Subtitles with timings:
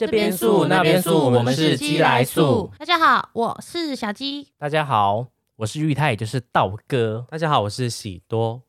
[0.00, 2.70] 这边素那边素，我们是鸡来素。
[2.78, 4.48] 大家好，我是小鸡。
[4.56, 5.26] 大家好，
[5.56, 7.26] 我是玉泰，也就是道哥。
[7.28, 8.62] 大家好，我是喜多。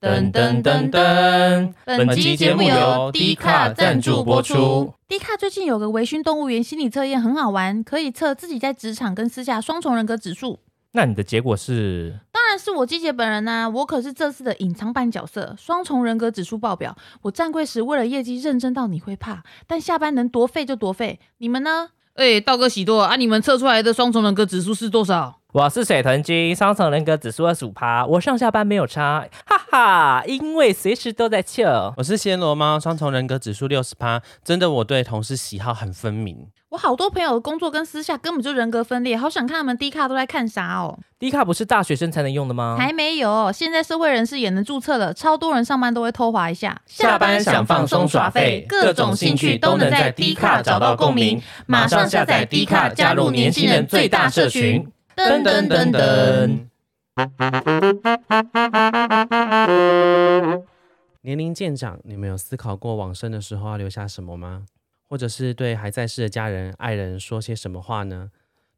[0.00, 4.94] 噔噔噔噔，本期节目由低卡赞助播出。
[5.06, 10.60] 低卡最近有个微醺动物园心理测验，很好玩，可以测自己在职场跟私下双重人格指数。
[10.92, 12.20] 那你的结果是？
[12.44, 16.94] 当然是我季姐本人呐，我可是这次的隐藏版角色，双重人格指数爆表。
[17.22, 21.18] 我站柜时为了业绩认真到你会怕，但下班能多费就多费。
[21.38, 21.88] 你们呢？
[22.16, 25.40] 哎，道哥喜多啊，你们测出来的双重人格指数是多少？
[25.54, 31.94] 我是水豚君，双重人格指数二十五趴，我上下班没有差，哈哈，因为随时都在 chill。
[31.96, 36.48] 我是暹罗猫，双重人格指数六十趴，真的我对同事喜好很分明。
[36.70, 40.98] 我好多朋友的工作跟私下根本就人格分裂，好想看他们低卡都在看啥哦。
[41.20, 42.74] 低卡不是大学生才能用的吗？
[42.76, 46.76] 还没有，现在社会人士也能注册了，超多人上班都会偷滑一下。
[46.84, 51.40] 下班想放松耍废，各种兴趣都能在低卡找到共鸣。
[51.66, 54.84] 马上下载低卡，加入年轻人最大社群。
[55.16, 56.66] 噔噔噔噔。
[61.22, 64.66] 年龄渐长，你们有思考过往生的时候要留下什么吗？
[65.08, 68.30] 或者是对还在世的家人、爱人说些什么话呢？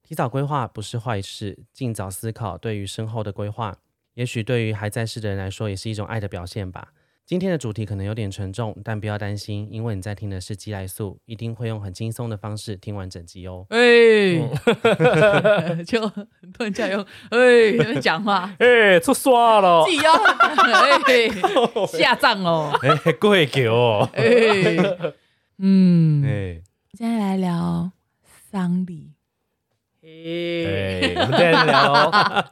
[0.02, 3.78] 提早规划不是坏事，尽早思考对于身后的规划，
[4.14, 6.92] 也许对于还在世的人来说也是一种爱的表现吧。
[7.26, 13.66] 今天的主题可能有点沉重，但不要担心，因为你在听的是鸡来素，一定会用很轻松的方式听完整集哦。
[13.70, 14.38] 哎，
[15.82, 21.28] 就突然间用，哎，讲话， 哎，出刷了，自己要，哎，
[21.98, 24.22] 下葬哦，哎，跪求哦，哎，
[25.58, 26.62] 嗯，哎，
[26.96, 27.90] 现在来聊
[28.52, 29.10] 丧礼，
[30.04, 32.50] 哎，我们今天聊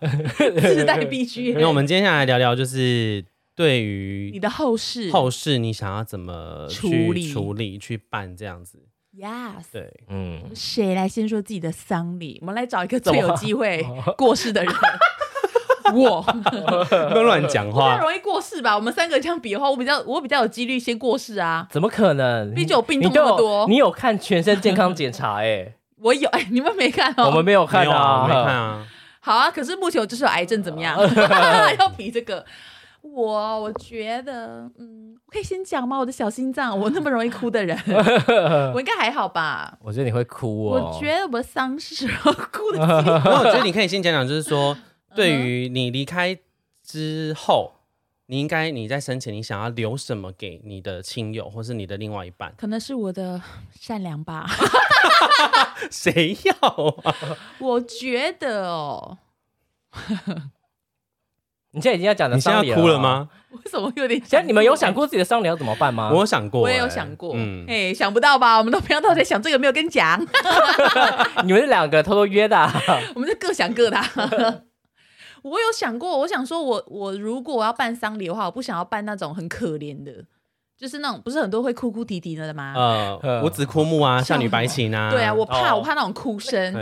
[0.61, 3.25] 自带 B G，因为我们接下来聊聊就是。
[3.57, 8.79] 对于你的后事，后事你想要怎么处理、处理、去办这样子
[9.17, 12.39] ？Yes，对，嗯，谁来先说自己的丧礼？
[12.41, 13.87] 我们来找一个最有机会
[14.19, 14.75] 过世的人。
[15.95, 18.75] 我不要乱讲话，太容易过世吧？
[18.75, 21.69] 我们三个这样比的话，我比较我比较有几率先过世啊？
[21.71, 22.53] 怎么可能？
[22.55, 23.69] 毕竟我病痛那么多。
[23.69, 25.37] 你有看全身健康检查？
[25.45, 27.27] 哎，我有哎，你们没看哦？
[27.27, 28.87] 我们没有看啊，没看啊。
[29.21, 30.99] 好啊，可是目前我就是有癌症，怎么样？
[31.79, 32.45] 要比这个。
[33.05, 35.99] 我我觉得，嗯，我可以先讲吗？
[35.99, 37.79] 我的小心脏，我那么容易哭的人，
[38.75, 39.77] 我应该还好吧？
[39.81, 40.91] 我觉得你会哭哦。
[40.91, 42.09] 我觉得我丧事
[42.51, 42.79] 哭的。
[43.25, 44.77] 那我觉得你可以先讲讲，就是说，
[45.15, 46.37] 对于你离开
[46.83, 47.73] 之后，
[48.27, 52.55] 你应该你在生前，你想要留什么给你的亲友，或是你的另外一半？
[52.57, 53.41] 可能是我的
[53.79, 54.47] 善良吧。
[55.91, 56.97] 谁要？
[57.61, 59.19] 我觉得哦。
[61.75, 63.29] 你现在已经要讲的丧礼哭了吗？
[63.51, 64.21] 为什么有点？
[64.21, 66.09] 现在你们有想过自己的丧礼要怎么办吗？
[66.13, 67.33] 我有想过，我也有想过。
[67.35, 68.57] 嗯，哎，想不到吧？
[68.59, 70.25] 我们都不要都在想这个，没有跟你讲。
[71.45, 72.57] 你们是两个偷偷约的？
[73.17, 73.99] 我们是各想各的。
[75.43, 80.13] 我有想过，我想说，我我如果我要办丧礼的话，我不想要办那种很可怜的，
[80.79, 82.73] 就是那种不是很多会哭哭啼啼的吗？
[82.77, 85.11] 呃，五子枯木啊，少女白琴啊。
[85.11, 86.73] 对啊，我怕我怕那种哭声。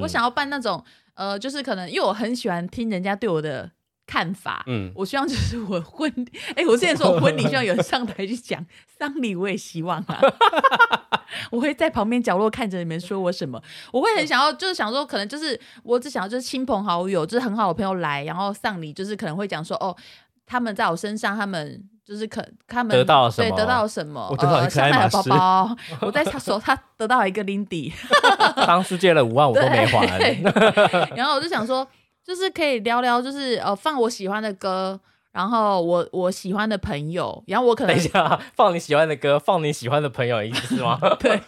[0.00, 0.82] 我想要办那种
[1.14, 3.70] 呃，就是可能因为我很喜欢听人家对我的。
[4.10, 6.12] 看法，嗯，我希望就是我婚，
[6.56, 8.64] 哎，我之前说我婚礼希望有人上台去讲
[8.98, 10.18] 丧礼，我也希望啊，
[11.52, 13.62] 我会在旁边角落看着你们说我什么，
[13.92, 19.96] 我会很想要，就是想说，可能就是我只想要就是亲朋好友，就是很好的朋友来，然后丧礼就是可能会讲说，哦，
[20.44, 27.92] 他们在我身上，他们就是可他们得到了什么，对，得到了什么，我得到一个包包，我在他手他得到了一个 Lindy，
[28.66, 30.18] 当时借了五万我都没还，
[31.14, 31.86] 然后我就想说。
[32.26, 34.98] 就是可以聊聊，就是呃，放我喜欢的歌，
[35.32, 40.98] 然后我我喜欢的朋友，然后我可能等一下 放你喜欢的歌，放你喜欢的朋友，意思是吗？
[41.18, 41.40] 对。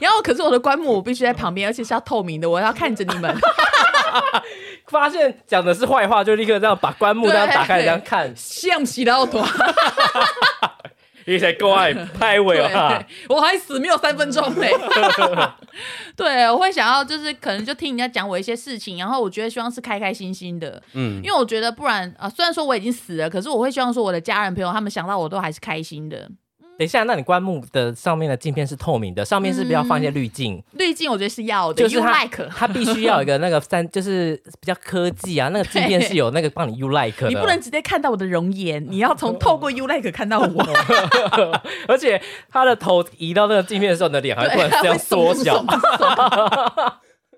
[0.00, 3.34] 然后可是我的棺木我必须在旁边，而且是要透明的，我要看着你们。
[4.86, 9.44] 发现讲的是坏话，就立刻这样把棺木这样打开这样看，像洗到多。
[11.26, 13.02] 你才够爱拍尾啊！
[13.28, 14.70] 我还死没有三分钟嘞。
[16.16, 20.82] 对，我会想要就是可能就听人家讲我一些事情，然后我觉得希望是开开心心的。
[20.92, 26.28] 嗯，因为我觉得不然啊，虽然说我已经死了，可是我会希望说我的家人朋友他们想到我都还是开心的。
[26.76, 30.60] 等一下，那你棺木的上面的镜片是透明的，上面是不是要放一些滤镜？
[30.72, 40.66] 滤镜我觉得是要的，就是它它必须要有一个那个三，就是比较科技啊，那个镜片是有那个帮你 U like，你不能直接看到我的容颜，你要从透过 U like 看到我，
[41.86, 45.64] 而且他的头移到那个镜片的时候，你的脸还会突然这样缩小。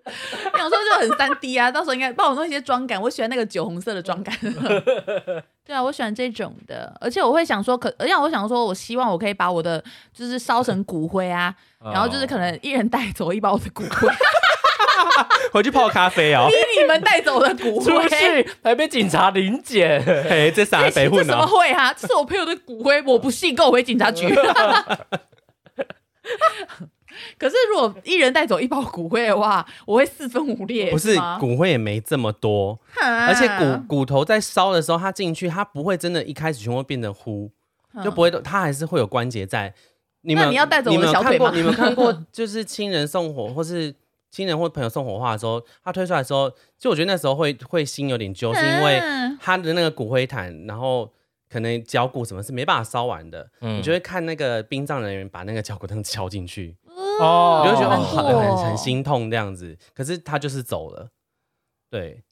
[0.06, 4.34] 有时候就很三 D 啊，到时候应该帮我弄一些妆感，我喜欢那个酒红色的妆感。
[5.66, 9.82] 对啊，我喜欢这种的，而且我会想说，可而且我想说，我希望我可以把我的
[10.12, 11.52] 就是烧成骨灰啊，
[11.92, 14.08] 然后就是可能一人带走一包我的骨灰，
[15.52, 16.46] 回去泡咖啡哦。
[16.50, 21.92] 逼你们带走的骨灰，出去还被警察临检，嘿，这啥北混这怎么会哈？
[21.98, 24.32] 这是我朋友的骨灰，我不信，跟我回警察局。
[27.38, 30.90] 可是如果一人带走一包骨灰的话，我会四分五裂。
[30.90, 37.50] 不是骨灰也没这么多，而且骨骨头在烧的时候，它进去，它不会真的一开始全部变成糊，
[38.04, 39.72] 就不会，它还是会有关节在。
[40.22, 41.52] 你们你要带走我的小腿吗？
[41.54, 43.94] 你们看过 就是亲人送火，或是
[44.30, 49.00] 亲人或朋友送火化的时候，他推出来的时候，就我觉得那时候会会心有点揪，是因为
[49.40, 51.10] 他的那个骨灰坛，然后。
[51.48, 56.76] 可能脚骨什么是没办法烧完的，你就会看那个殡葬人员把那个脚骨灯敲进去，
[57.20, 59.76] 哦，你就觉得很很心痛这样子。
[59.94, 61.08] 可是他就是走了，
[61.90, 62.22] 对，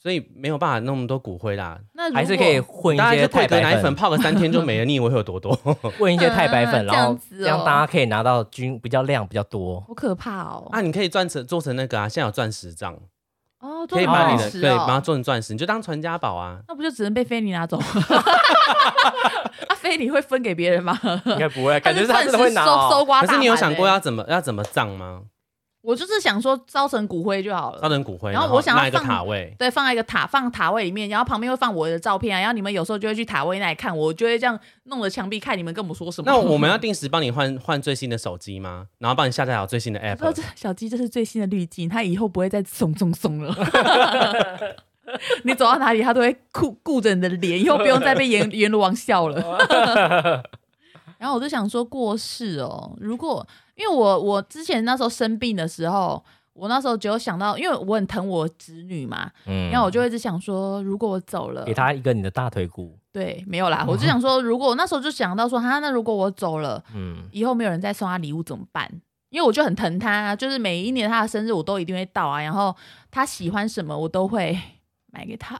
[0.00, 1.78] 所以没有办法那么多骨灰啦。
[1.94, 4.84] 那还是可以混一些太白粉，泡个三天就没了。
[4.84, 5.54] 你以为会有多多？
[5.98, 9.80] 混一些太白粉，然后这样大家可以拿到均比较量比较多。
[9.80, 10.68] 好可怕哦！
[10.70, 12.98] 啊，你可以钻成做成那个啊，现在有钻石杖。
[13.60, 16.58] 哦，可以把你的对，把它做成钻石，你就当传家宝啊。
[16.68, 17.76] 那不就只能被菲尼拿走？
[19.68, 20.98] 啊，菲尼会分给别人吗？
[21.26, 22.64] 应该不会，感觉他真的会拿。
[22.88, 23.20] 搜刮。
[23.22, 25.22] 可是你有想过要怎么要怎么葬吗？
[25.80, 36.30] 我就是想说烧成骨灰就好了，烧成骨灰，然后我想要放塔位，对，放在一个塔，放塔位里面，然后旁边会放我的照片啊，然后你们有时候就会去塔位那里看，我就会这样弄着墙壁看你们跟我们说什么。
[36.30, 38.86] 那我们要定时帮你换换最新的手机吗？
[38.98, 40.32] 然后帮你下载好最新的 app。
[40.32, 43.54] 这小鸡这是最新的滤镜，它以后不会再松松松了。
[45.44, 49.40] 你走到哪里，它都会顾顾着你的脸，以后不用再被阎阎罗王笑了。
[51.18, 53.46] 然后我就想说过世哦，如果
[53.78, 56.22] 因为我我之前那时候生病的时候。
[56.54, 62.98] 我那时候只有想到，因为我很疼我子女嘛，嗯，然后我就一直想说，如果我走了，给他一个你的大腿骨。
[63.12, 68.90] 对，没有啦， 我就想说，如果我那时候就想到说，哈，那如果我走了，嗯，以后没有人再送他礼物怎么办？
[69.30, 72.74] 因为我就很疼他，就是每一年他的生日我都一定会到啊，然后
[73.08, 74.58] 他喜欢什么我都会
[75.12, 75.56] 买给他。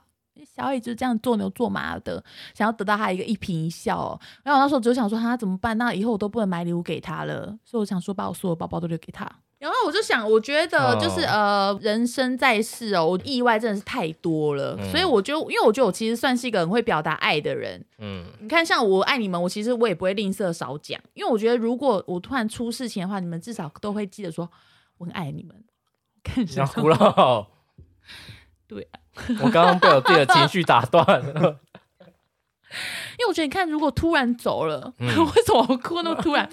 [0.59, 2.23] 小野就这样做牛做马的，
[2.53, 4.19] 想要得到他一个一颦一笑。
[4.43, 5.79] 然后我那时候就想说，他怎么办？
[5.79, 9.25] 那以后我都不能买礼物给他了，所以我想说，把我所有包包都留给他。
[9.59, 17.85] 然后我就想，我觉得就是呃，人生在世哦，我意外真的是太多了，所以我就因为我觉得我其实算是一个很会表达爱的人。
[17.99, 24.49] 嗯，你看，像我爱你们，我其实我也不会吝啬少讲，因为我觉得如果我突然出事情的话，你们至少都会记得说
[24.99, 25.55] 我很爱你们。
[26.23, 27.47] 看想哭了，
[28.69, 29.01] 对啊，
[29.43, 31.05] 我刚刚被我自己的情绪打断
[31.35, 31.59] 了，
[33.19, 36.49] 因为我觉得你看，如果突然走了， 为什么我哭那么突然？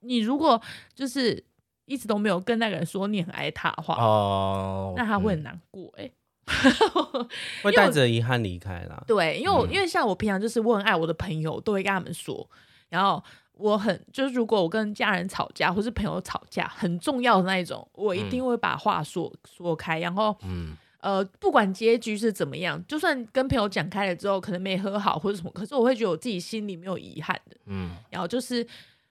[0.00, 0.60] 你如果
[0.94, 1.44] 就是。
[1.86, 6.08] 一直都没有跟那个人说你很爱他的话，哦，那他会很难过哎，
[7.64, 9.02] 会带着遗憾离开啦。
[9.08, 12.48] 对，因为我因为像我平常就是我很爱我的朋友，都会跟他们说。
[12.90, 13.20] 然后
[13.54, 19.98] 我很就是如果我跟家人吵架或是朋友吵架，很重要的那一种，我一定会把话说说开。
[19.98, 27.56] 然后，嗯，呃，不管结局是怎么样，就算跟朋友讲开了之后，可能没和好或者什么，可是我会觉得我自己心里没有遗憾的。
[27.66, 28.58] 嗯，然后就是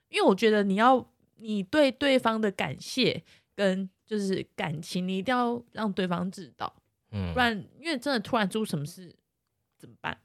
[0.10, 1.06] 因为我觉得你要。
[1.42, 3.24] 你对对方的感谢
[3.56, 6.76] 跟就是感情，你一定要让对方知道，
[7.12, 9.10] 嗯，不然因为真的突然出什么事
[9.80, 10.16] 怎么办？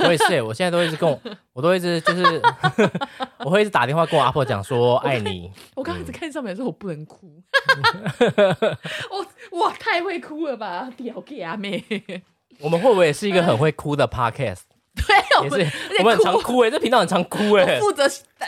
[0.00, 1.20] 我也是，我现在都一直跟我，
[1.52, 2.42] 我都一直就是，
[3.44, 5.52] 我会一直打电话跟我阿婆讲说爱你。
[5.74, 7.42] 我刚开始看上面说我不能哭，
[9.50, 11.84] 我哇太会哭了吧，屌给阿妹。
[12.58, 14.60] 我们会不会也是一个很会哭的 podcast？
[14.94, 18.04] 对，也是，我们很常哭哎，这频道很常哭哎，负责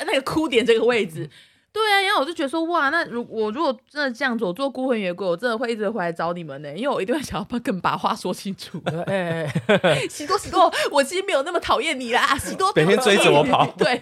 [0.07, 1.29] 那个哭点这个位置。
[1.75, 8.81] 对啊，然后我就觉得说，哇，那如我如果真的这样做，做孤魂野鬼，我真的会一直回来找你们呢，因为我一定会想要把更把话说清楚。
[9.07, 9.53] 哎，
[10.09, 13.67] 喜多喜多，我其实没有那么讨厌你啦，喜多每天追着我跑。
[13.77, 14.01] 对，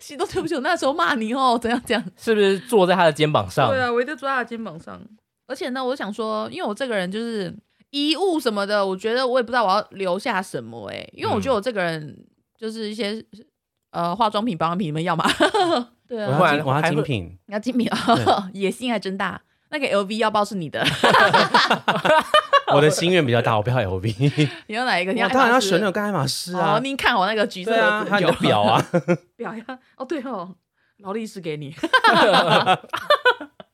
[0.00, 2.04] 喜多对不起，我那时候骂你哦，怎样怎样？
[2.16, 3.68] 是不是坐在他的肩膀上？
[3.68, 5.00] 对啊，我一定坐在他的肩膀上。
[5.48, 7.52] 而且呢，我想说，因为我这个人就是
[7.90, 12.16] 衣物什么的，我觉得我也不知道我要留下什么哎，因为我觉得我这个人
[12.56, 13.20] 就是一些
[13.90, 15.24] 呃化妆品、保养品，你们要吗？
[16.08, 18.48] 对啊，我要精品，你要精品啊！
[18.54, 19.40] 野心还真大。
[19.70, 20.82] 那个 LV 腰包是你的，
[22.72, 24.48] 我的心愿比较大，我不要 LV。
[24.66, 25.12] 你要哪一个？
[25.12, 26.76] 你要当然要选那个爱马仕啊！
[26.76, 28.82] 哦，您看我那个橘色的，还有表啊，
[29.36, 29.62] 表呀！
[29.96, 30.54] 哦，对哦，
[31.00, 31.74] 劳力士给你。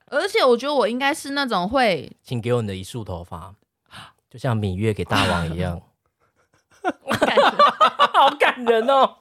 [0.06, 3.54] 而且我觉得我应该是那种会，请给我你的一束头发，
[4.28, 5.80] 就像芈月给大王一样。
[8.12, 9.18] 好感人哦！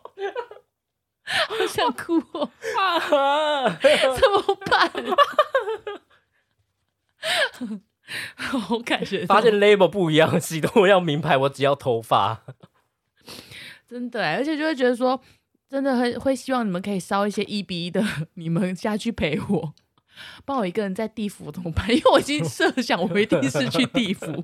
[1.23, 2.49] 好想哭哦！
[3.81, 4.91] 怎么办？
[8.69, 12.43] 我感觉发现 label 不一样，喜多要名牌，我只要头发。
[13.87, 15.21] 真的，而且就会觉得说，
[15.69, 18.03] 真的很会希望你们可以烧一些一比一的
[18.33, 19.73] 你们下去陪我，
[20.43, 21.89] 帮我一个人在地府怎么办？
[21.89, 24.43] 因为我已经设想我一定是去地府。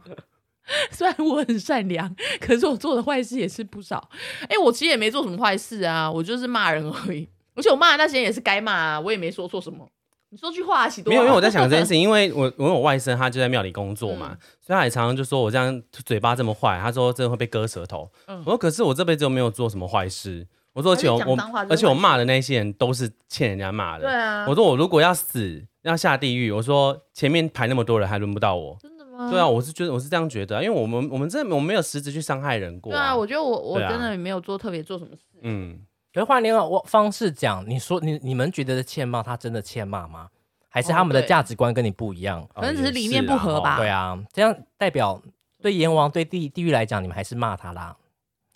[0.91, 4.09] 虽然我很善良，可是我做的坏事也是不少。
[4.47, 7.27] 哎，我其实也没做什么坏事啊，我就是骂人而已。
[7.55, 9.87] 而且我骂的那些人也是该骂啊，我也没说错什么。
[10.31, 11.09] 你说句话，喜多。
[11.09, 18.09] 没有，因为我在想这件事，因为我我我外甥他就在庙里工作嘛，所以他也常常就说我这样嘴巴这么坏，他说真的会被割舌头。
[18.27, 21.19] 我说可是我这辈子又没有做什么坏事，我说而且我
[21.67, 24.03] 而且我骂的那些人都是欠人家骂的。
[24.03, 24.45] 对啊。
[24.47, 28.77] 我说我如果要死要下地狱，我说前面排那么多人还轮不到我。
[28.79, 29.29] 真的吗？
[29.31, 32.91] 对啊，我是觉得我是这样觉得，因为我们我们这我们没有实质去伤害人过。
[32.91, 35.23] 对啊，我觉得我我真的没有做特别做什么事。
[35.41, 35.79] 嗯。
[36.11, 40.29] 可是换另外方式讲，你说你你们觉得的欠骂，他真的欠骂吗？
[40.67, 42.47] 还是他们的价值观跟你不一样？
[42.55, 43.77] 可能只是理念不合吧。
[43.77, 45.21] 对啊，这样代表
[45.61, 47.95] 对阎王对地地狱来讲，你们还是骂他啦。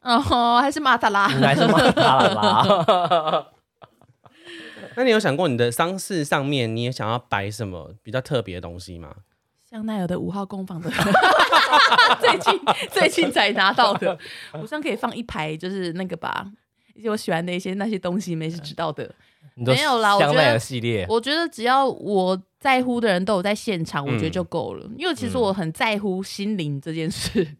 [0.01, 3.47] 哦，还是骂他啦，还是骂他啦。
[4.97, 9.13] 那你有想过你的丧事上面，你也想要摆什么比较特别的东西吗？
[9.73, 10.87] 香奈儿的五号工坊的，
[12.21, 12.61] 最近
[12.91, 14.15] 最近才拿到的，
[14.51, 16.45] 我上可以放一排，就是那个吧。
[16.93, 19.11] 一些我喜欢的一些那些东西，没是知道的，
[19.55, 20.15] 没有啦。
[20.15, 24.87] 我觉得系列，我觉得只要我在乎的人都有在现场，我觉得就够了。
[24.95, 27.57] 因为其实我很在乎心灵这件事。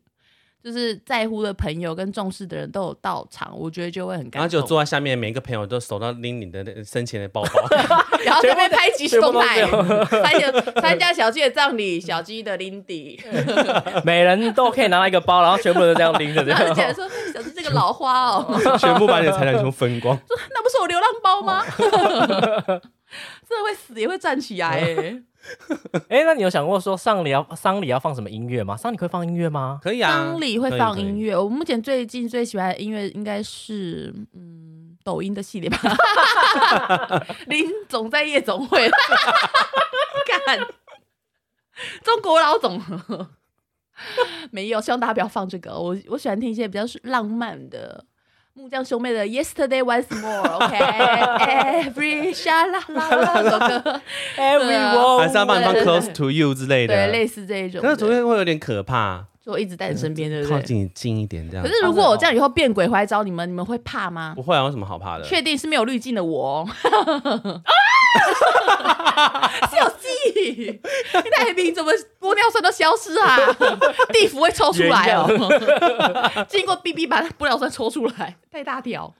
[0.64, 4.40] 就是在乎的朋友跟重视的人都有到场，我觉得就会很感动。
[4.40, 7.68] 然后就坐在下面，每一个朋友都手到拎你的生前的包包，
[8.24, 9.62] 然后这边拍即时动态，
[10.08, 13.20] 参加参加小鸡的葬礼，小鸡的 Lindy，
[14.06, 16.42] 每人都可以拿到一个包，然后全部都这样拎着。
[16.44, 21.62] 然后姐说：“小鸡这个老花哦，全部把你的财产全部分光。”说：“那不是我流浪包吗？”
[23.48, 25.24] 真的会死也会站起来哎。
[26.08, 28.78] 哎，那你有想过说丧礼要丧礼要放什么音乐吗？
[28.78, 29.80] 丧礼会放音乐吗？
[29.84, 31.36] 可以啊，丧礼会放音乐。
[31.38, 35.78] 我目前最近最喜欢的音乐应该是嗯抖音的系列吧，
[37.48, 38.90] 林总在夜总会，
[40.46, 40.66] 干
[42.04, 42.82] 中国老总
[44.52, 45.78] 没有，希望大家不要放这个。
[45.78, 48.06] 我我喜欢听一些比较浪漫的。
[48.56, 54.00] 木匠兄妹的 Yesterday Once More，OK，Every 沙啦啦啦首歌
[54.38, 57.82] ，Everyone，还是要帮你放 Close to You 之类的，对，类似这一种。
[57.82, 60.56] 可是昨天会有点可怕，就我一直在你身边，对不对？
[60.56, 61.66] 靠近近一点这样。
[61.66, 64.34] 可是如果我这样以后变鬼回来找你们，你们会怕吗？
[64.36, 65.24] 不会啊，有什么好怕的？
[65.24, 66.70] 确定是没有滤镜的我。
[69.70, 70.80] 是有记忆，
[71.14, 73.38] 那瓶怎么玻尿酸都消失啊？
[74.14, 75.28] 地府会抽出来哦，
[76.50, 79.14] 经过 B B 把玻尿酸抽出来，太大条。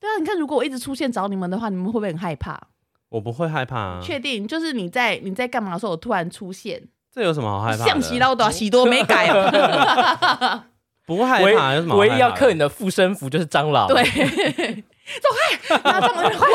[0.00, 2.58] 对啊，你看，如果我一直出现找你们的话，你们会不会很害怕？
[3.10, 4.00] 我不会害怕。
[4.02, 7.84] 确定，就是你在你在干嘛的时候，我突然出现，这有什么好害怕？
[7.84, 10.66] 象棋捞多喜多没改啊，
[11.06, 11.96] 不害怕，有什么？
[11.96, 13.88] 唯一要克你的附身符就是蟑螂。
[13.88, 14.84] 对。
[15.18, 15.28] 走
[15.68, 15.78] 开！
[15.84, 16.48] 拿这么挥，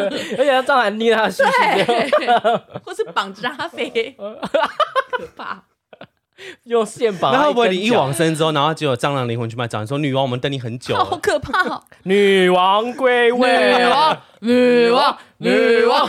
[0.38, 2.28] 而且要蟑螂捏他身对，
[2.84, 4.16] 或是绑着让他飞，
[5.10, 5.62] 可怕。
[6.64, 7.32] 用线绑。
[7.32, 9.86] 那会不会你一往生之后，然后就有蟑螂灵魂去卖蟑螂？
[9.86, 10.94] 说女王，我们等你很久。
[10.94, 11.82] 好可怕！
[12.02, 16.06] 女王归位，女王，女王，女王。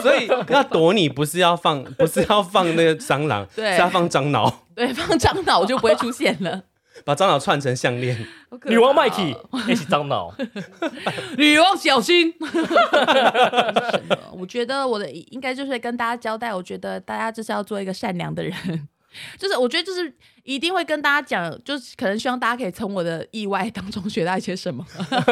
[0.00, 4.62] 所以要躲你，不是要放，不是要放那个蟑螂，是要放樟脑。
[4.74, 6.62] 对，放樟脑就不会出现了。
[7.06, 8.18] 把樟脑串成项链，
[8.66, 9.36] 女王麦 y
[9.68, 10.34] 一起樟脑，
[11.38, 12.34] 女王小心。
[14.36, 18.88] 我觉得我的应该就是跟大家交代，我觉得大家就是要做一个善良的人。
[19.38, 20.12] 就是我觉得就是
[20.44, 24.84] 一定会跟大家讲，就是可能希望大家可以从我的意外当中学到一些什么。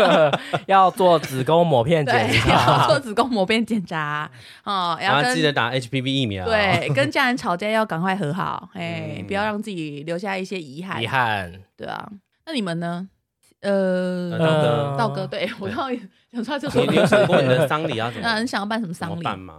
[0.67, 4.31] 要做子宫膜片检查，做子宫膜片检查
[4.65, 6.45] 哦， 然后记得打 HPV 疫苗。
[6.47, 11.03] 对， 跟家人吵架要赶快和好，哎，不要让自己留下一些遗憾。
[11.03, 12.09] 遗憾，对啊。
[12.47, 13.09] 那你们呢？
[13.61, 15.91] 呃，道哥，道哥，对我刚
[16.31, 18.29] 想出来就说，你有想过你的丧礼要怎么？
[18.29, 19.55] 那你想要办什么丧礼办吗？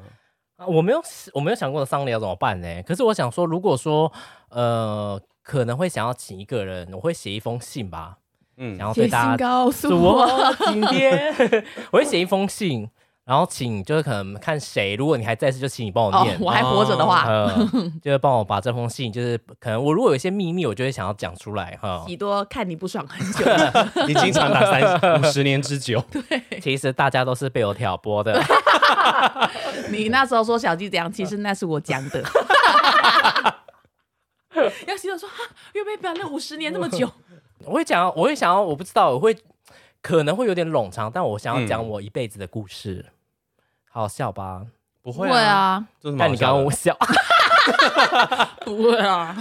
[0.58, 1.02] 啊，我没有，
[1.34, 2.84] 我没有想过的丧礼要怎么办呢？
[2.84, 4.12] 可是我想说，如果说，
[4.50, 8.18] 呃，可能会想要请一个人，我会写一封信吧，
[8.58, 10.26] 嗯，然后对大家告诉我
[10.68, 11.34] 今天，
[11.92, 12.90] 我会写一封信，
[13.26, 17.26] 然后请就是可能看谁，如果你还在世，就请你帮我念，我还活着的话，
[18.00, 22.06] 就是帮我把这封信，就是可能我如果有一些秘密，我就会想要讲出来哈。
[22.08, 23.44] 喜多看你不爽很久，
[24.08, 28.40] 你经常打三五十年之久， 对，其实大家都是被我挑拨的。
[29.90, 32.24] 你那时候说小鸡怎样，其实那是我讲的。
[34.88, 35.28] 要喜多说，
[35.74, 37.12] 又被表了五十年那么久，
[37.66, 39.36] 我会讲，我会想要，我不知道，我会
[40.02, 43.06] 可能会有点冗长，但我想要讲我一辈子的故事，
[44.02, 44.66] 好笑吧？
[45.02, 45.88] 不会啊，
[46.18, 46.98] 但你刚刚我笑。
[48.66, 49.36] 不会啊。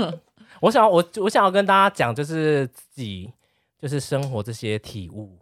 [0.60, 3.32] 我想我我想要跟大家讲，就是自己
[3.80, 5.38] 就是生活这些体悟。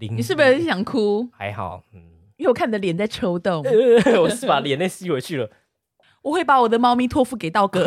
[0.00, 1.28] 你是不是想哭？
[1.32, 2.00] 还好，嗯，
[2.36, 3.62] 因为我看你的脸在抽动，
[4.20, 5.48] 我是把眼泪吸回去了。
[6.22, 7.84] 我会把我的猫咪托付给道哥，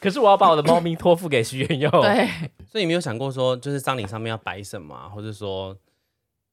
[0.00, 1.90] 可是我要把我的猫咪托付给徐元佑。
[2.02, 2.28] 对，
[2.70, 5.76] 所以你没有想过说，就是葬礼上面要摆什么，或者说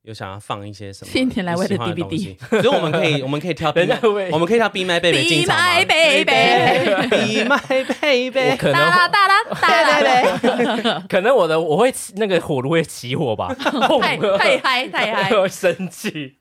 [0.03, 1.11] 有想要放一些什么？
[1.11, 3.69] 新年来为的 DVD，所以我们可以，我们可以挑，
[4.31, 5.55] 我们可以跳 Be My Baby 进场？
[5.85, 13.53] Be My Baby，Be My Baby，可能哒啦哒啦哒啦，可能我的我会那个火炉会起火吧，
[14.01, 16.35] 太太嗨太嗨，会生气。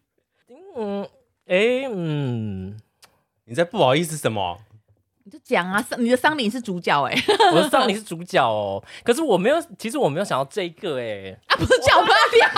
[0.76, 1.06] 嗯，
[1.46, 2.76] 哎，嗯。
[3.44, 4.58] 你在不好意思什么？
[5.24, 7.14] 你就讲啊，你的丧礼是主角哎，
[7.52, 8.82] 我的丧礼是主角哦。
[9.04, 12.48] 可是我没有，其实我没有想到这个哎，啊不是叫我不要聊。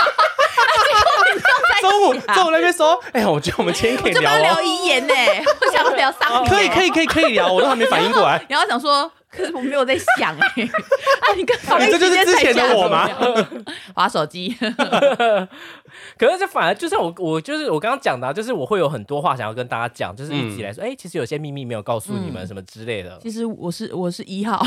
[1.90, 5.14] 中午中午那边说，哎呀，我觉得我们今天可以聊聊遗言呢，
[5.60, 8.44] 我想聊丧礼，可以可以可以可以聊，我都还没反应过来。
[8.48, 9.10] 然后想说。
[9.36, 11.58] 可是我没有在想哎， 啊，你跟
[11.90, 13.10] 这就是之前的我吗？
[13.92, 14.54] 划手机。
[16.16, 23.18] 可是这反而就是我，我就是我刚刚讲的，就是我会有很多话想要跟大家讲，就是一起来说，哎，其实有些秘密没有告诉你们什么之类的。
[23.20, 24.64] 其实我是我是一号，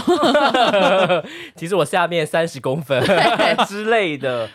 [1.56, 3.02] 其实我下面三十公分
[3.70, 4.50] 之类的。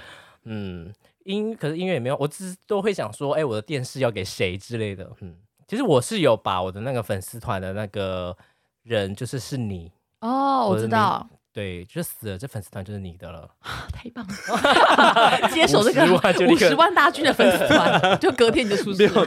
[0.45, 0.93] 嗯，
[1.25, 5.11] 音可是音乐也没有，我只是都会想说，哎，我的电视要给谁之类的。
[5.21, 5.35] 嗯，
[5.67, 8.37] 其实我是有把我的那个粉丝团的那个
[8.83, 9.91] 人，就是是你。
[10.21, 13.49] 哦，我知道，对，就死了，这粉丝团就是你的了，
[13.93, 15.49] 太棒了！
[15.51, 16.05] 接手这个
[16.47, 19.27] 五十万大军的粉丝团，就隔天你就出事了。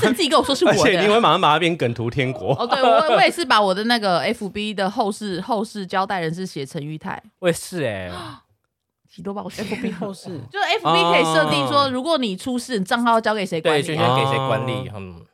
[0.00, 2.52] 是自己跟我说是我的， 而且你会马上把它变梗图天国。
[2.54, 8.10] 哦，对我我也是把我的那个 FB 的后事后事交代人是写陈玉泰，我也是哎，
[9.08, 15.24] 喜多把我 FB 后事，就是 FB 可以设定说，如果你出事，账号交给谁管理，对，给谁管理，嗯。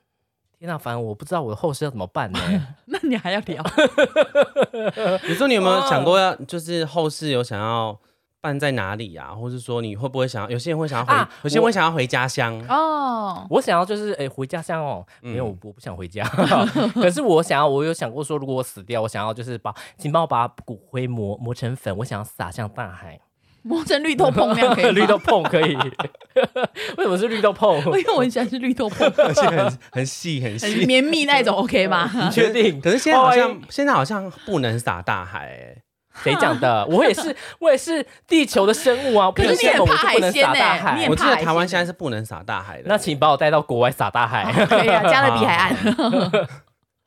[0.66, 2.38] 那反正我不知道我的后事要怎么办呢？
[2.86, 3.62] 那你还要聊？
[5.28, 7.94] 你说你有没有想过要，就是后事有想要
[8.40, 9.34] 办在哪里啊？
[9.34, 10.48] 或者说你会不会想要？
[10.48, 13.46] 有些人会想要回，有些人会想要回家乡哦。
[13.50, 16.24] 我想要就是哎回家乡哦，没有我不想回家。
[16.94, 23.20] 可是我想要，我有想过说，如果我死掉，我想要就是把，请帮我把骨灰磨磨成粉，我想要撒向大海。
[23.66, 25.74] 磨 成绿豆碰那样可以绿豆碰可以，
[26.96, 27.78] 为什么是绿豆碰？
[27.78, 32.10] 因为我很喜欢吃绿豆碰，而且很很细很细绵密那种，OK 吗？
[32.14, 32.80] 你确定？
[32.80, 35.76] 可是现在好像现在好像不能撒大海，哎，
[36.22, 36.84] 谁讲的？
[36.86, 39.30] 我也是，我也是地球的生物啊！
[39.34, 41.06] 可是你也怕海鲜呢？
[41.08, 42.84] 我记得台湾现在是不能撒大海的。
[42.86, 45.74] 那请把我带到国外撒大海，可以啊，加勒比海岸。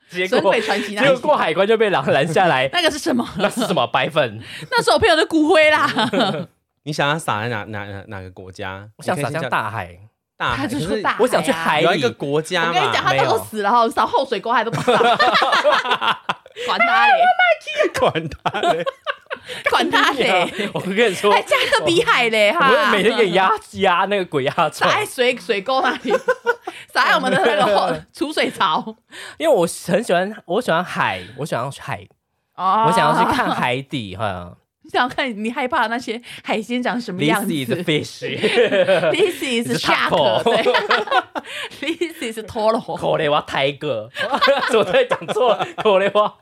[0.09, 2.69] 结果结果过海关就被拦拦下来。
[2.73, 3.27] 那个是什么？
[3.37, 4.41] 那是什么白粉？
[4.71, 5.89] 那是我朋友的骨灰啦。
[6.83, 8.87] 你想要撒在哪哪哪个国家？
[8.97, 9.97] 我想撒向大海，
[10.37, 12.69] 大海就是大我想去海里一个国家。
[12.69, 14.97] 我跟你讲，他都死了哈，撒后水沟还都不撒。
[16.65, 17.13] 管他嘞，
[17.99, 18.85] 管他嘞，
[19.69, 20.69] 管他嘞！
[20.73, 22.67] 我跟你说，还加勒比海嘞哈！
[22.71, 26.11] 我每天给压压那个鬼压床，撒在水水沟那里，
[26.93, 28.83] 撒在我们的那个 储水槽。
[29.37, 32.07] 因为我很喜欢，我喜欢海，我喜欢海，
[32.55, 34.57] 我想要去看海底哈。
[34.89, 38.21] 想要看你害怕的那些海鲜长什么样子？This is fish.
[39.11, 40.43] This is shark.
[41.81, 42.95] This is toro.
[42.95, 44.09] 可雷瓦泰哥，
[44.73, 45.67] 我在讲错了。
[45.75, 46.33] 可雷瓦，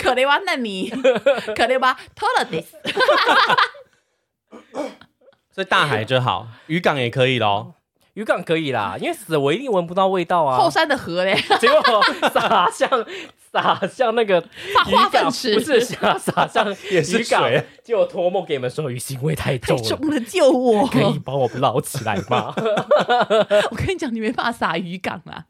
[0.00, 0.90] 可雷瓦那你，
[1.54, 2.74] 可雷瓦 toro this。
[5.52, 7.76] 所以大海就好，渔港也可以咯。
[8.16, 10.58] 渔港可以啦， 因为死我一定闻不到味道啊。
[10.58, 11.80] 后山的河嘞， 结果
[12.32, 12.88] 撒向。
[13.52, 14.38] 撒向那个
[14.86, 17.64] 鱼港池，不是撒撒向 也是水。
[17.82, 20.86] 就托梦给你们说鱼腥味太重了，救我！
[20.88, 22.52] 可以帮我捞起来吗？
[23.70, 25.42] 我跟你讲，你没办法撒鱼港啊，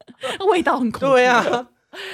[0.49, 1.15] 味道很恐怖。
[1.17, 1.67] 对啊，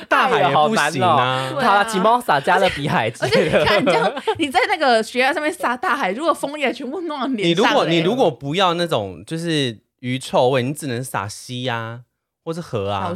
[0.08, 1.50] 大海好难啊。
[1.60, 3.12] 好了，请帮我撒加勒比海。
[3.20, 12.06] 而且你看，这样你在那个悬崖上面撒大海，如果枫叶全部弄到脸上，你如果你如果不要那种就是鱼臭味，你只能撒溪呀，
[12.42, 13.14] 或是河啊。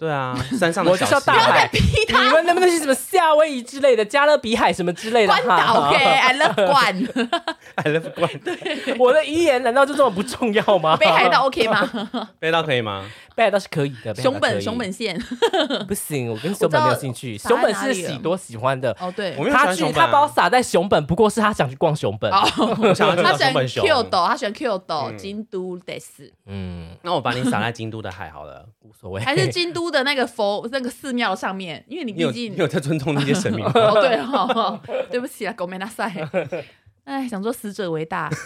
[0.00, 5.34] 对啊， 山上的小溪，大海，你们能不能是什么夏威夷之类的、加勒比海什么之类的？
[5.34, 7.08] 关岛，OK，I love 关
[7.74, 8.30] ，I love 关。
[8.42, 10.96] 对，我的遗言难道就这么不重要吗？
[10.96, 12.08] 北海道 OK 吗？
[12.38, 13.04] 北海道可以吗？
[13.36, 14.14] 北海道是可以的。
[14.14, 15.18] 熊本，熊本县
[15.86, 17.36] 不行，我跟熊本没有兴趣。
[17.36, 22.30] 熊本是喜多喜欢的哦，对，他去他把我撒在熊本，不过是他想去逛熊本。
[22.30, 26.32] 他喜欢 Q 斗，他喜欢 Q 斗，京都得是。
[26.46, 29.20] 嗯，那我把你撒在京都的海好了，无所谓。
[29.22, 33.64] 还是京都的那个佛那个寺庙上面，因为你毕竟你有在尊重那些神明。
[33.74, 36.12] 哦，对哈，对不起啊，狗没那赛。
[37.04, 38.30] 哎，想说死者为大。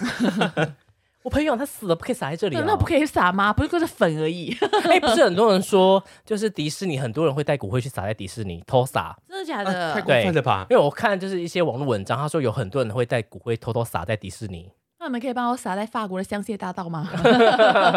[1.25, 2.63] 我朋友他死了不可以撒在这里啊？
[2.67, 3.51] 那不可以撒吗？
[3.51, 4.55] 不是就是粉而已。
[4.85, 9.95] 哎，不是很多人说，就是迪士尼很多人会带骨灰去撒在迪士尼偷撒，真的假的？
[9.95, 10.67] 太过分了吧？
[10.69, 14.71] 因为我看就是一些网络文章，他说有很多人会带骨灰偷偷撒在迪士尼。
[15.01, 17.09] 那你们可以帮我撒在法国的香榭大道吗？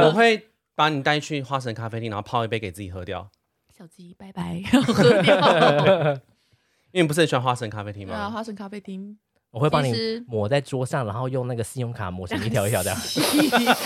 [0.04, 3.32] 我会把你带去花神咖啡厅，然后泡一杯给自己喝掉。
[3.76, 5.36] 小鸡，拜拜， 喝掉。
[6.94, 8.14] 因为你不是很喜欢花神咖啡厅吗？
[8.14, 9.18] 啊，花神咖啡厅。
[9.50, 9.94] 我会帮你
[10.28, 12.96] 抹在桌上，然后用那个信用卡抹成一条一条的。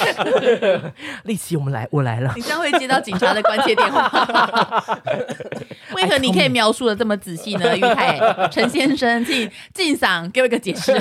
[1.23, 2.33] 丽琪，我们来，我来了。
[2.35, 4.09] 你这样会接到警察的关切电话。
[5.93, 7.77] 为何你可以描述的这么仔细呢？
[7.77, 8.19] 玉泰，
[8.49, 10.91] 陈先生，敬敬赏，给我一个解释。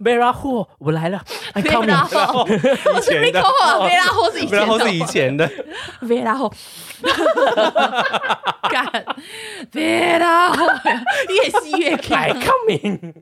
[0.00, 1.22] 维拉霍，我来了。
[1.56, 2.46] 维拉霍，
[2.94, 4.60] 我是维拉霍，维拉霍是以前的。
[4.60, 5.50] 维拉霍是以前的。
[6.02, 6.52] 维拉霍，
[8.70, 9.04] 干，
[9.74, 10.66] 维拉霍，
[11.28, 13.12] 越吸越开，coming。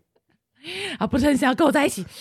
[0.98, 2.04] 啊，不是很想要跟我在一起。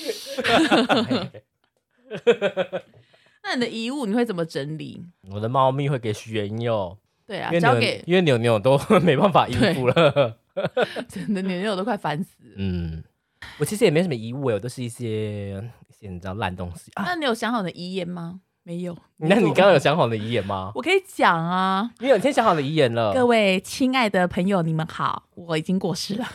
[3.43, 5.03] 那你的遗物你会怎么整理？
[5.31, 6.97] 我的猫咪会给原友。
[7.27, 10.38] 对啊，交给因为牛牛都 没办法应付了。
[11.10, 12.38] 真的，牛牛都快烦死。
[12.58, 13.03] 嗯，
[13.60, 15.53] 我其实也没什么遗物，我都是一些
[15.88, 17.03] 一些你知道烂东西啊。
[17.05, 18.41] 那你有想好的遗言吗？
[18.67, 20.71] 没有，那你刚刚有想好的遗言吗？
[20.73, 23.13] 我可以讲啊，你有先想好的遗言了。
[23.13, 26.25] 各位亲爱的朋友，你们好，我已经过世了。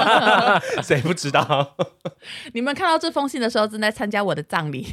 [0.84, 1.74] 谁不知道？
[2.52, 4.86] 你们看到这封信的时候，正在参加我的葬礼。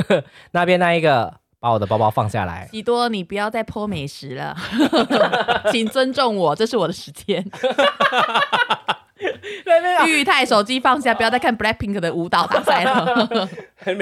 [0.52, 2.66] 那边那一个，把我的包包放下来。
[2.72, 4.56] 喜多，你不要再泼美食了，
[5.70, 7.44] 请尊重我，这是我的时间。
[10.06, 13.48] 玉泰手机放下，不要再看 Blackpink 的舞蹈大赛了。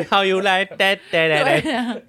[0.09, 1.01] How you like that?
[1.11, 2.03] 对。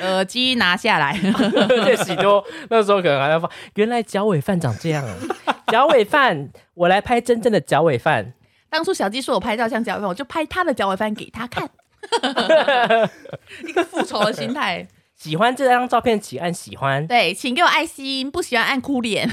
[0.00, 1.18] 耳机拿下来，
[1.68, 3.50] 这喜多那时候可能还要放。
[3.74, 5.04] 原来脚尾饭长这样，
[5.68, 8.32] 脚尾饭，我来拍真正的脚尾饭。
[8.70, 11.68] 当初小鸡说我拍照像脚尾饭，我就拍他的脚尾饭给他看。
[13.66, 14.86] 一个复仇的心态。
[15.16, 17.06] 喜欢这张照片，请按喜欢。
[17.06, 19.30] 对，请给我爱心，不喜欢按哭脸。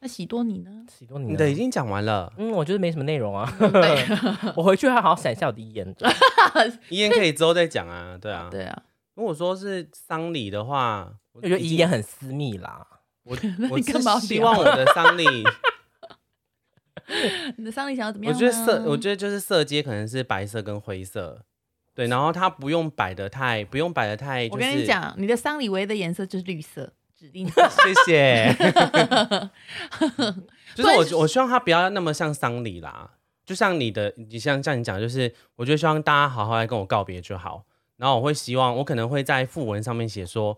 [0.00, 0.70] 那喜多你呢？
[0.88, 2.32] 喜多你，你的已经讲完了。
[2.36, 3.52] 嗯，我觉得没什么内容啊。
[4.56, 5.94] 我回去还好好闪一下我的遗言。
[6.88, 8.16] 遗言可以之后再讲啊。
[8.20, 8.82] 对啊，对啊。
[9.14, 12.86] 如果说是丧礼的话，我觉得遗言很私密啦。
[13.24, 13.36] 我
[13.70, 15.26] 我是希望我的丧礼，
[17.56, 18.32] 你的丧礼想要怎么样？
[18.32, 21.44] 我觉得色，我觉得就是色阶可能是白色跟灰色。
[21.92, 24.48] 对，然后它不用摆的太，不用摆的太。
[24.52, 26.92] 我跟你讲，你的丧礼唯一的颜色就是绿色。
[27.18, 28.54] 指定 谢谢。
[30.74, 33.10] 就是我，我希望他不要那么像丧礼啦。
[33.44, 37.64] 就像你的，你像像你讲，就是我觉得希望大家好好来跟我告别就好。
[37.96, 40.56] 然后我会希望，我可能会在副文上面写说，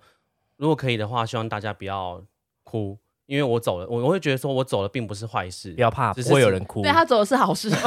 [0.59, 2.23] 如果可以的话，希望大家不要
[2.65, 6.83] 哭，因为我走了，我我会觉得说我走了并不是坏事，不要怕，不会有人哭。
[6.83, 7.71] 对他走的是好事。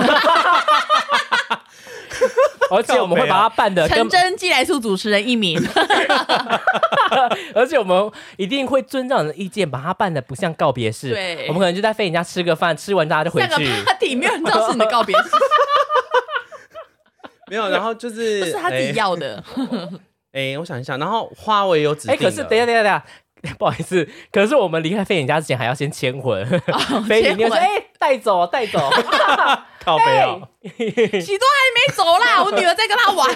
[2.76, 5.60] 而且我们会把它办的陈真寄来素主持人一名，
[7.54, 11.12] 而且我们一定会尊重你的意见，把它办的不像告别式。
[11.12, 13.48] 对，我们可能就在飞人家吃个饭，吃完大家就回去。
[13.50, 15.24] 那个 party，没有人知道是你的告别式。
[17.50, 19.44] 没有，然后就是 是他自己要的。
[20.32, 22.16] 哎，我想一想，然后花我也有指定。
[22.16, 23.04] 哎，可是等一下等一下等一下。
[23.60, 26.48] 不好意思，可是我们离开飞影家之前还要先签魂。
[27.06, 28.90] 飞影，你说哎，带走带走，
[29.84, 30.48] 靠背哦。
[30.64, 33.28] 喜多还没走啦， 我女儿在跟他玩。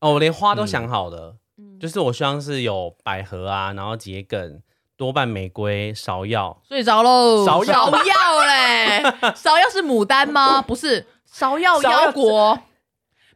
[0.00, 1.36] 哦，我连花都想好了，
[1.80, 4.60] 就是我希望是有百合啊，然后桔梗、
[4.96, 6.60] 多半玫瑰、芍药。
[6.68, 9.02] 睡着喽，芍药嘞，
[9.34, 10.60] 芍药是牡丹吗？
[10.62, 12.58] 不是，芍药腰果。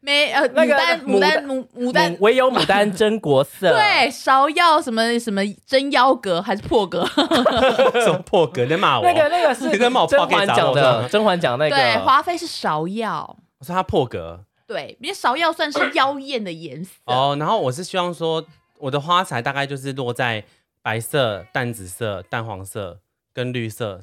[0.00, 3.72] 没呃，牡丹牡丹牡牡丹，唯有牡丹真国色。
[3.72, 7.04] 对，芍药什么什么真妖格还是破格？
[8.04, 8.64] 什么破格？
[8.66, 9.04] 在骂我？
[9.04, 11.76] 那个那个是甄嬛讲的，甄嬛讲那个。
[11.76, 13.36] 对，华妃是芍药。
[13.58, 14.44] 我说她破格。
[14.66, 16.90] 对，因为芍药算是妖艳的颜色。
[17.06, 18.44] 哦，然后我是希望说，
[18.78, 20.44] 我的花材大概就是落在
[20.82, 22.98] 白色、淡紫色、淡黄色
[23.32, 24.00] 跟绿色。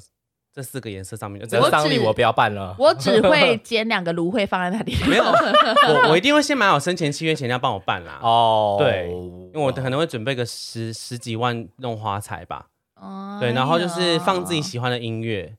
[0.56, 2.74] 这四个颜色上面，这个丧礼我不要办了。
[2.80, 4.96] 我只会捡两个芦荟放在那里。
[5.06, 8.18] 没有，我 我一定会先买好生前契约前，要帮我办啦。
[8.22, 12.64] 哦，对，因为我可能会准备个十十几万弄花材吧。
[12.98, 15.54] 哦，对，然后就是放自己喜欢的音乐。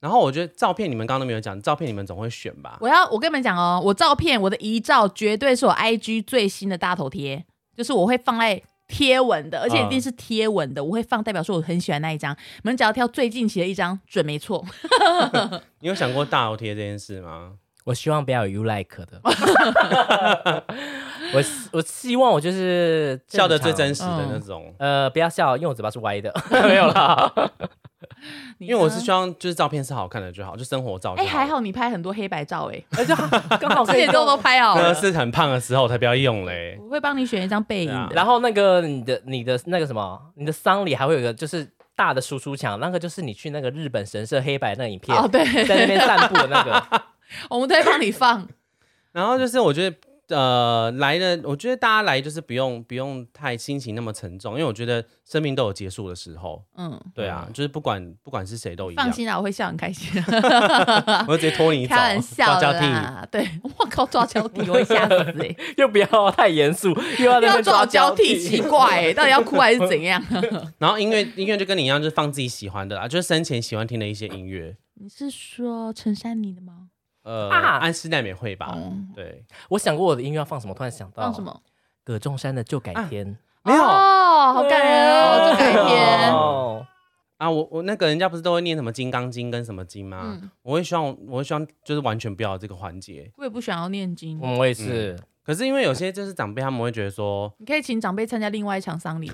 [0.00, 2.78] 然后我觉得照片你们刚刚都没有讲，照片你们总会选吧？
[2.80, 7.44] 我要我跟你们讲哦，我照片我的遗照绝对是我 IG 最新的大头贴，
[7.76, 8.62] 就是我会放在。
[8.88, 12.34] 贴文的，而且一定是贴文的，我会放，代表说我很喜欢那一张。
[12.62, 14.64] 你们只要挑最近期的一张，准没错。
[15.80, 17.52] 你有想过大头贴这件事吗？
[17.84, 19.20] 我希望不要有 you like 的。
[21.34, 21.42] 我
[21.72, 24.74] 我希望我就是笑的最真实的那种。
[24.78, 26.32] 呃，不要笑，因为我嘴巴是歪的。
[26.66, 27.30] 没有啦。
[28.58, 31.14] 因为我是希望就是照片是好看的就好，就生活照。
[31.16, 33.14] 哎，还好你拍很多黑白照，哎，而且
[33.60, 34.94] 刚好这些都都拍好了。
[34.94, 36.78] 是很胖的时候才不要用嘞。
[36.80, 46.82] 我会帮你选一张背影，然后那个你的你的那个什么，你的丧礼还会有一个就是大的输出墙，那个就是你去那个日本神社黑白那影片，哦对，在那边散步的那个，
[47.50, 48.48] 我们都会帮你放。
[49.12, 49.96] 然后就是我觉得。
[50.28, 56.64] 呃，来的，我觉得大家来就是不用不用太心情那么沉重，因为我觉得生命都有结束的时候。
[56.76, 59.04] 嗯，对啊，就是不管不管是谁都一样。
[59.04, 60.10] 放心啦，我会笑很开心。
[61.28, 63.26] 我直接拖你走，开玩笑啦。
[63.30, 65.56] 对，我靠，抓交替我会吓死哎！
[65.76, 70.22] 又不要太严肃，又要要抓交替， 奇怪哎，到底要哭还是怎样？
[70.78, 74.76] 然后音乐音乐就跟你一样，就是放自己喜欢的啦，就是生前喜欢听的一些音乐。
[74.94, 76.83] 你是说陈珊妮的吗？
[77.24, 78.78] 呃，安室奈美惠吧。
[79.14, 81.60] 对，我想过我的音乐要放什么，突然想到放什么？
[82.04, 83.26] 葛仲山的《就改天》。
[83.62, 86.32] 没有，好感人哦，《就改天》。
[87.38, 90.38] 啊，我我那个人家不是都会念什么《金刚经》跟什么经吗？
[90.62, 93.32] 我会希望，我会希望就是完全不要这个环节。
[93.38, 94.38] 我也不想要念经。
[94.42, 95.18] 嗯，我也是。
[95.42, 99.30] 可是因为有些就是长辈，他们会觉得说，你可以请长辈参加另外一场丧礼。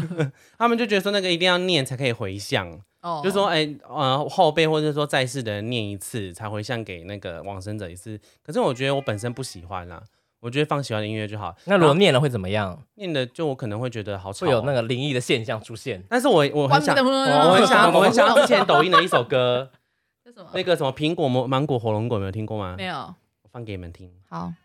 [0.56, 2.80] 他们就觉得说那个一定要念才可以回向。
[3.02, 8.20] 哦，就说哎，呃，后辈或者说在世的人念一次才回向给那个往生者一次。
[8.42, 10.02] 可是我觉得我本身不喜欢啦，
[10.40, 11.56] 我觉得放喜欢的音乐就好。
[11.64, 12.82] 那如果念了会怎么样？
[12.96, 16.02] 念的就我可能会觉得好吵，会有那个灵异的现象出现。
[16.10, 19.70] 但是我我很想，我很想，我很想之前抖音的一首歌，
[20.52, 22.74] 那个什么苹果芒芒果火龙果，有没有听过吗？
[22.76, 24.12] 没有，我放给你们听。
[24.28, 24.52] 好。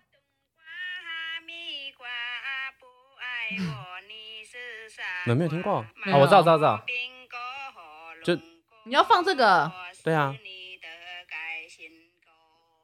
[5.27, 5.73] 有没有听过？
[6.11, 6.83] 哦，我知道，知道，知道。
[8.85, 9.71] 就你要放这个，
[10.03, 10.33] 对啊，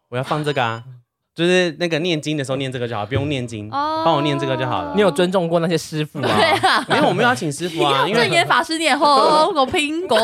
[0.10, 0.84] 我要放这个啊，
[1.36, 4.94] 就是那个念经的时候念这个就好，不用念经，帮我念这个就好了。
[4.96, 6.28] 你有尊重过那些师傅吗？
[6.28, 8.06] 对啊没有，我们要请师傅啊。
[8.10, 9.08] 因为正言法师念红
[9.54, 10.18] 果苹果，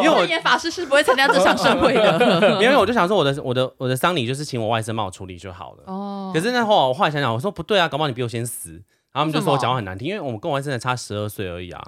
[0.00, 2.58] 因为正言法师是不会参加这场盛会的。
[2.62, 5.82] 因为我就想说，我的我的我的丧礼就是请我外甥帮我处理就好了。
[5.86, 6.30] 哦。
[6.32, 8.70] 可是那后我后来想想，我说不对啊，搞不好你比我先死，
[9.12, 11.82] 然后他们就说我讲话很难听，因为我们跟我外甥才差十二岁而已啊。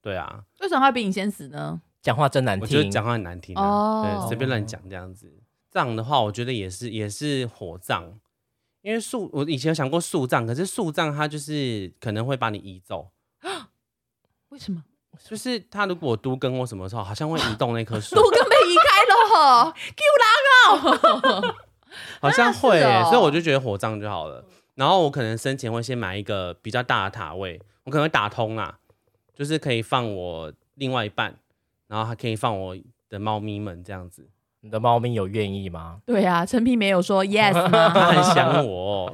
[0.00, 1.80] 对啊，为什么会比你先死呢？
[2.00, 5.42] 讲话真难听，我觉得讲话很难听啊，对，随便乱讲这样子。
[5.70, 8.18] 葬的话，我觉得也是也是火葬，
[8.82, 13.10] 因为树我以前有想过树葬，可是树葬它就是可能会把你移走。
[14.50, 14.82] 为什么？
[15.24, 18.14] 就是他如果都跟或什么时候，好像会移动那棵树。
[18.16, 21.54] 都根被移开了，给我拉哦！
[22.22, 22.80] 好像会，
[23.10, 24.44] 所以我就觉得火葬就好了。
[24.76, 28.78] 然后我可能生前会先买一个比较大的塔位，我可能会打通啊。
[29.38, 31.32] 就是可以放我另外一半，
[31.86, 32.76] 然后还可以放我
[33.08, 34.28] 的猫咪们这样子。
[34.62, 36.02] 你的猫咪有愿意吗？
[36.04, 39.12] 对啊，陈皮没有说 yes，他很想我。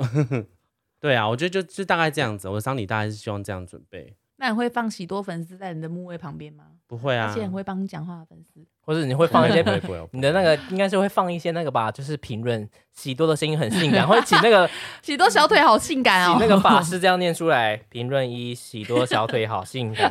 [0.98, 2.48] 对啊，我觉得就就大概这样子。
[2.48, 4.16] 我的丧礼大概是希望这样准备。
[4.36, 6.64] 那你会放喜多粉丝在你的墓位旁边吗？
[6.86, 8.64] 不会啊，而且会帮你讲话的粉丝。
[8.86, 9.62] 或者你会放一些
[10.12, 14.68] 你的那个应该是会放一些那个吧，就是评论喜多的声音很性感， 会请那个
[15.00, 20.10] 喜多小腿好性感哦，那个法师这样念出来，评论一喜多小腿好性感，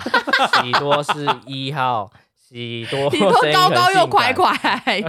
[0.63, 5.03] 喜多是一号，喜多喜多高高又快快，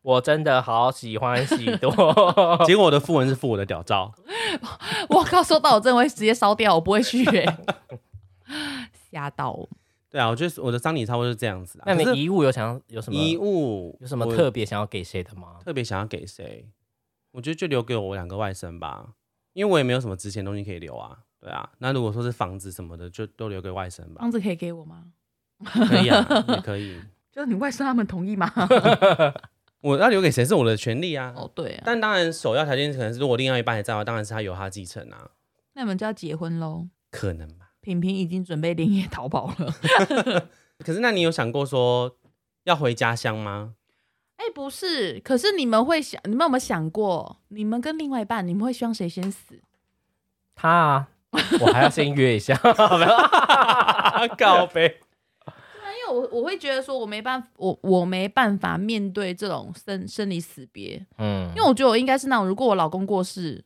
[0.00, 1.90] 我真的好喜欢喜多，
[2.64, 4.14] 结果我的副文是附我的屌照，
[5.10, 7.22] 我靠，收到我真的会直接烧掉，我不会去，
[9.10, 9.68] 吓到。
[10.10, 11.80] 对啊，我觉得我的丧礼差不多是这样子。
[11.84, 15.56] 那你遗物有想要有什么遗物有什么特别想要给谁的吗？
[15.64, 16.66] 特别想要给谁？
[17.32, 19.14] 我觉得就留给我两个外甥吧，
[19.52, 21.18] 因为我也没有什么值钱东西可以留啊。
[21.40, 24.20] 对啊，那如果说是房子什么的，就都留给外甥吧。
[24.20, 25.04] 房子可以给我吗？
[25.64, 26.98] 可以啊，也可以。
[27.30, 28.50] 就是你外甥他们同意吗？
[29.82, 31.32] 我要留给谁是我的权利啊。
[31.36, 31.82] 哦，对啊。
[31.84, 35.30] 但当然首要条件可能是如果另外一半还在的话，当然是他由他继承啊。
[35.74, 36.88] 那你们就要结婚喽？
[37.10, 37.57] 可能吧。
[37.80, 39.74] 平平已经准备连夜逃跑了。
[40.84, 42.16] 可是，那你有想过说
[42.64, 43.74] 要回家乡吗？
[44.36, 45.18] 哎，不是。
[45.20, 49.60] 可是你们会想，你们有没有想过，你们跟另外一半，你们会希望谁先死？
[50.54, 51.08] 他啊，
[51.60, 52.54] 我还要先约一下。
[54.38, 54.84] 告别。
[54.86, 61.04] 因为我我会觉得说，我没办法，我我没办法面对这种生生离死别。
[61.18, 61.48] 嗯。
[61.56, 63.64] 因为我觉得我应该是那种，如果我老公过世，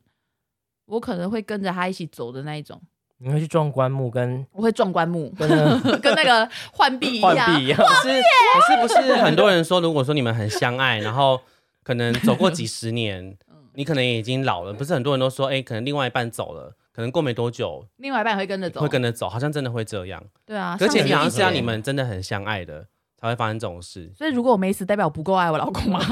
[0.87, 2.81] 我可能会跟着他一起走的那一种。
[3.23, 5.49] 你会去撞棺木，跟我会撞棺木，跟
[6.03, 7.37] 跟那个浣碧一样。
[7.37, 7.79] 浣碧一样。
[7.81, 11.41] 是不是不是很多人说，如果说你们很相爱，然后
[11.85, 13.37] 可能走过几十年，
[13.75, 14.73] 你可能也已经老了。
[14.73, 20.21] 不是很多人都说，哎，可能另外一半走了，可能过没多久，另外一半会跟着走，会跟着走，好像真的会这样。
[20.45, 22.87] 对啊，而且好像是要你们真的很相爱的，
[23.23, 24.13] 才会发生这种事。
[24.15, 25.99] 所以如果我没死，代表我不够爱我老公吗？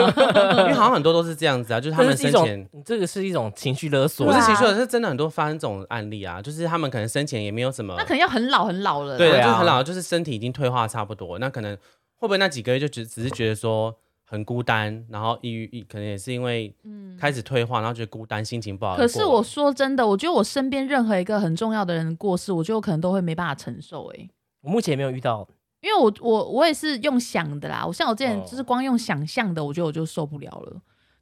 [0.61, 11.77] 因为好像很多都是这样子啊，就是他们生前这个是一种情绪勒索，不是情绪勒索，是真的很多发生这种案例啊，就是他们可能生前也没有什么，那可能要很老很老了，对，就是很老，就是身体已经退化差不多，那可能
[12.17, 13.95] 会不会那几个月就只只是觉得说。
[14.33, 18.95] 很孤单，然后抑郁，可能也是因为嗯开始退化，然后觉得孤单，心情不好。
[18.95, 24.07] 可是我说真的，我觉得我身边任何一个很重要的人过世，我觉得我可能都会没办法承受。
[24.13, 24.29] 哎，
[24.61, 25.49] 我目前没有遇到，
[25.81, 27.85] 因为我我我也是用想的啦。
[27.87, 30.77] 我像我之前就是光用想象的，我觉得我就受不了了。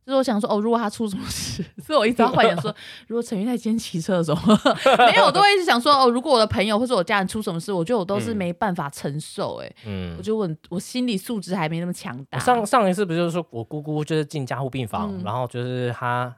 [0.05, 2.75] 就是我想说，哦，如果他出什么事，所以我一直在幻想说，
[3.09, 4.55] 如果陈玉在今天骑车的时候，
[5.07, 12.39] 没有，我都会一直想说，哦，如果我的朋友或者我家人出什么事，我觉得我都是没办法承受，哎，嗯，我觉得我我心理素质还没那么强大。
[12.39, 16.35] 上上一次不就是说我姑姑就是进加护病房，然后就是她，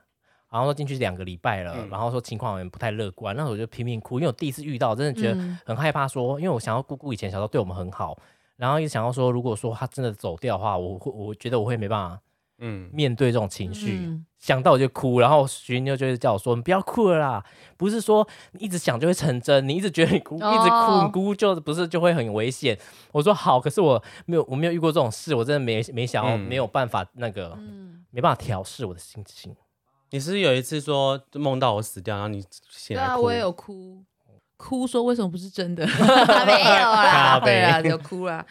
[0.50, 8.18] 然后说进去两个礼拜了，然后说情况好像不太乐观，那时候我就拼命哭，因为我第一次遇到，真的觉得很害怕，说，因为我想要姑姑以前小时候对我们很好，
[8.56, 12.20] 然后一直想要说，如果说她真的走掉的话，我会我觉得我会没办法。
[12.62, 14.06] 嗯，面对这种情绪，
[14.38, 17.42] 想到我就哭，然后徐妞就是叫我说：“你不要哭了啦，
[17.78, 22.78] 不是说你一直想就会成真，你一直觉得你哭，一直哭，你哭就不是就会很危险。”
[23.12, 27.58] 我说：“好，可是我没有，我没有遇过这种事，我真的没没想要，没有办法那个，
[28.10, 29.56] 没办法调试我的心情。”
[30.10, 34.02] 你是有一次说梦到我死掉，然后你醒来哭，我也有哭。
[34.56, 35.86] 哭说为什么不是真的？
[36.44, 38.44] 没有啦，对啊，就哭啦，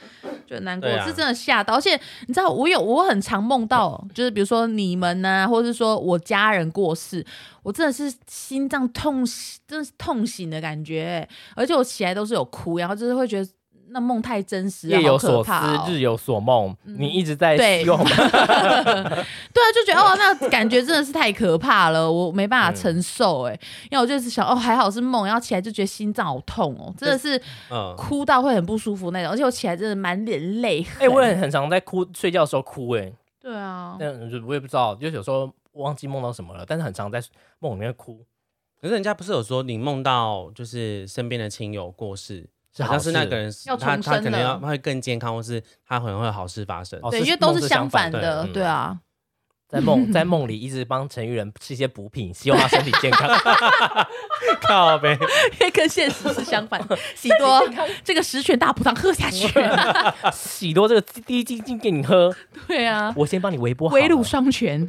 [0.47, 1.75] 就难过，是真的吓到。
[1.75, 1.93] 而且
[2.25, 7.23] 你知道，我有我很常梦到，就是比如说你们呢，或者是说我家人过世，
[7.61, 9.23] 我真的是心脏痛，
[9.67, 11.27] 真的是痛醒的感觉。
[11.55, 13.47] 而且我起来都是有哭，然后就是会觉得。
[13.91, 15.51] 那梦太真实，夜有所思，
[15.87, 16.75] 日有所梦。
[16.83, 23.43] 你一直在用， 对啊，就觉得哦，那感觉真的是太可怕了，我没办法承受。
[23.43, 27.41] 哎，因为我就是想，哦，还好是梦，然后起来就觉得心脏好痛哦，真的是
[27.97, 29.31] 哭到会很不舒服那种。
[29.31, 30.93] 而且我起来真的满脸泪痕。
[30.99, 32.91] 哎，我也很常在哭，睡觉的时候哭。
[32.91, 34.09] 哎，对啊，但
[34.45, 37.21] 我也不知道，就有时候忘记梦到什么了，但是很常在
[37.59, 38.23] 梦里面哭。
[38.81, 42.47] 可是人家不是有说，你梦到就是身边的亲友过世。
[42.79, 46.99] 好像是那个人，他他可能要会更健康，或是他可能会有好事发生。
[47.09, 48.99] 对，因为都是相反的，对啊。
[49.67, 53.29] 在梦在梦里一直帮陈玉仁吃一些补品，希望他身体健康。
[54.61, 55.15] 靠呗，
[55.53, 56.81] 因为跟现实是相反。
[57.15, 57.61] 喜多
[58.03, 59.47] 这个十全大补汤喝下去，
[60.33, 62.35] 喜多这个滴滴精给你喝。
[62.67, 64.87] 对啊，我先帮你微波，微乳双全。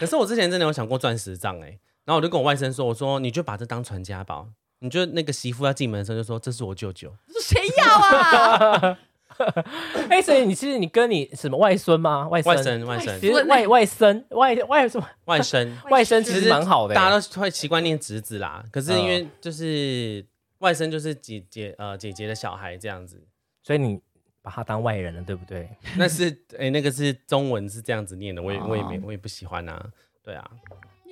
[0.00, 4.48] 可是我之前真的有想过钻石杖哎，然后我就跟我外甥说，我说你就把这当传家宝。
[4.84, 8.98] 你就那个媳妇要进门的时候就说：“这是我舅舅。”谁要啊？
[10.10, 12.28] 哎，所以你其实你跟你什么外孙吗？
[12.28, 18.62] 外外甥外甥，其实外外甥外外什么外 甥外甥其实蛮好的，大家都会习惯念侄子啦。
[18.70, 20.24] 可是因为就是
[20.58, 23.26] 外甥就是姐姐呃姐姐的小孩这样子，
[23.62, 23.98] 所以你
[24.40, 25.68] 把他当外人了，对不对？
[25.96, 29.84] 那是哎那个是中文是这样子念的，我也我也没我也不喜欢啊，
[30.22, 30.48] 对啊。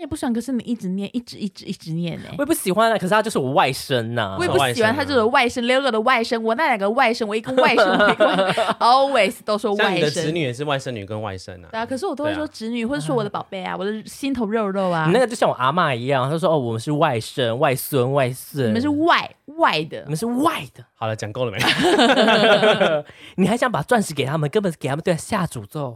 [0.02, 2.26] 也不喜欢，可是你一直念，一直一直一直念呢。
[2.32, 4.36] 我也不喜欢啊，可是他就是我外甥呐。
[4.36, 9.94] 我也不喜欢他就是外甥，六个的外甥，我那两个外甥，我一个外甥， always 都说外甥。
[9.94, 11.68] 你的侄女也是外甥女跟外甥啊。
[11.70, 15.06] 对啊，可是我都会说侄女，或者说我的宝贝啊，我的心头肉肉啊。
[15.06, 20.84] 你那个就像我阿妈一样，她说哦，我们是外甥、外孙、外孙，你们是外外的，你们是外的。
[20.94, 21.58] 好了，讲够了没？
[23.36, 25.94] 你还想把钻石给他们，根本是给他们对下诅咒，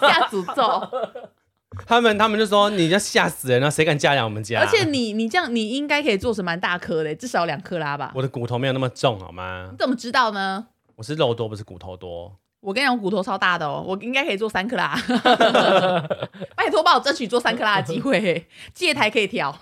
[0.00, 0.88] 下诅咒。
[1.86, 4.60] 他们他们就说你要吓死人了，谁敢嫁来我们家？
[4.60, 8.12] 而且你你这样你应该可以做成蛮大颗的，至少两克拉吧。
[8.14, 9.68] 我的骨头没有那么重，好吗？
[9.70, 10.66] 你怎么知道呢？
[10.96, 12.36] 我是肉多，不是骨头多。
[12.60, 14.94] 我跟你讲，骨头超大的哦，我应该可以做三克拉。
[16.54, 19.58] 拜托帮我争取做三克拉的机会，戒台可以调。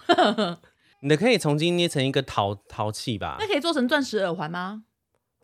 [1.01, 3.37] 你的可以重新捏成一个陶陶器吧？
[3.39, 4.83] 那可以做成钻石耳环吗？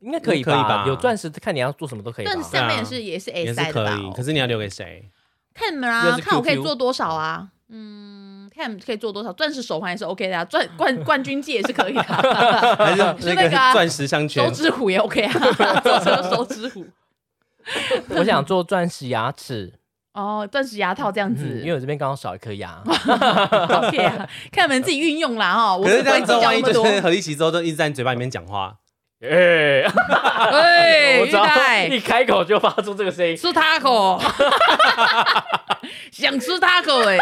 [0.00, 0.84] 应该可以吧？
[0.86, 2.24] 有钻石，看你要做什么都可以。
[2.26, 3.96] 钻石下面也是也是 A 塞的吧？
[4.16, 5.08] 可是你要留给谁？
[5.54, 7.48] 看啊，看我可以做多少啊？
[7.70, 13.02] 嗯，看可以做多少，钻石手环也是 OK 的啊，钻冠 冠军戒也是可以的，还是
[13.34, 16.84] 那个钻石项圈，手指虎也 OK 啊， 做成手指虎。
[18.10, 19.72] 我想做钻石牙齿
[20.12, 22.80] 哦，钻石牙套这样子，因为我这边刚好少一颗牙。
[22.84, 25.78] OK 啊，看你们自己运用啦哈。
[25.78, 28.76] 可是这样子，万一就是何立奇之后都一直在你嘴巴里面讲话。
[29.30, 29.84] 哎，
[30.52, 31.46] 哎， 我知道，
[31.90, 34.20] 一开口就发出这个声音，吃塔口，
[36.12, 37.18] 想吃塔口 哎，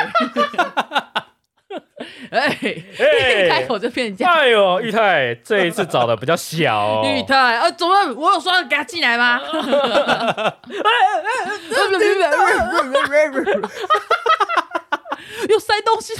[2.30, 4.34] 哎，一开口就变这样。
[4.34, 7.02] 哎呦，玉泰这一次找的比较小。
[7.04, 9.40] 玉泰，啊，怎么我有说给他进来吗？
[15.48, 16.14] 又塞东西。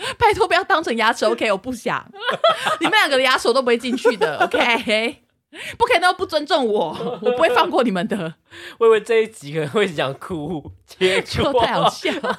[0.18, 1.50] 拜托不要当成牙齿，OK？
[1.52, 2.10] 我不想，
[2.80, 5.22] 你们两个的牙齿都不会进去的，OK？
[5.76, 8.34] 不可以那么不尊重我，我不会放过你们的。
[8.78, 12.38] 我以为这一集可能会想哭，结果太好笑了，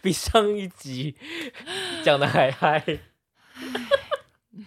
[0.00, 1.16] 比上一集
[2.04, 2.84] 讲的还嗨。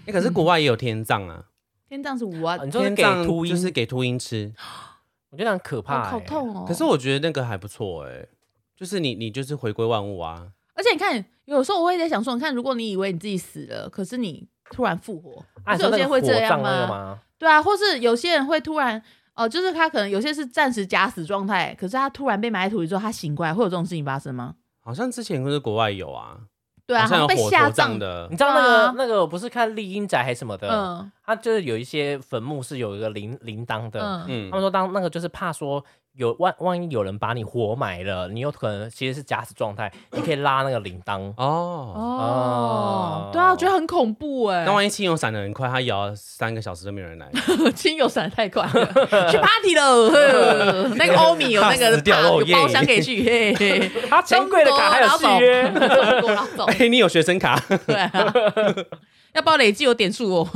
[0.06, 1.46] 哎，可是国外也有天葬啊，
[1.88, 4.54] 天葬是五啊，天葬就是给秃鹰吃，
[5.32, 6.66] 我觉得很可怕，好痛哦。
[6.68, 8.28] 可是我觉得那个还不错哎，
[8.76, 10.48] 就是你你就是回归万物啊。
[10.78, 15.44] 而且你看，有时候我也在想说，你看，如果你以为你自己死了，可是你突然复活，
[15.76, 17.20] 是有些人会这样吗？
[17.40, 19.02] 对啊，或是有些人会突然，
[19.34, 24.54] 哦，就是他可能有些是暂时假死状态，可是他突然被埋在土里之后，他醒过来，会有这种事情发生吗？
[24.84, 26.38] 好像之前不是国外有啊。
[26.86, 35.84] 对啊，被下葬的，你知道那个那个不是看丽英宅还是什么的，嗯，他就是有一些坟墓是有一个铃铃铛的，嗯，他们说当那个就是怕说。
[36.18, 44.66] 有万万一有人把你活埋了，你有可能其实是假死状态，你可以拉那个铃铛哦哦，对啊，我觉得很恐怖哎。
[44.66, 47.30] 那万一亲友闪的很快，他摇三个小时都没有人来，
[47.76, 50.90] 亲友闪太快，去 party 了。
[50.98, 53.24] 那个欧米有那个有包厢可以去，
[54.10, 55.72] 他珍贵的卡还有续约，
[56.80, 57.62] 哎，你有学生卡？
[57.86, 58.34] 对啊，
[59.34, 60.50] 要不要累积有点数哦？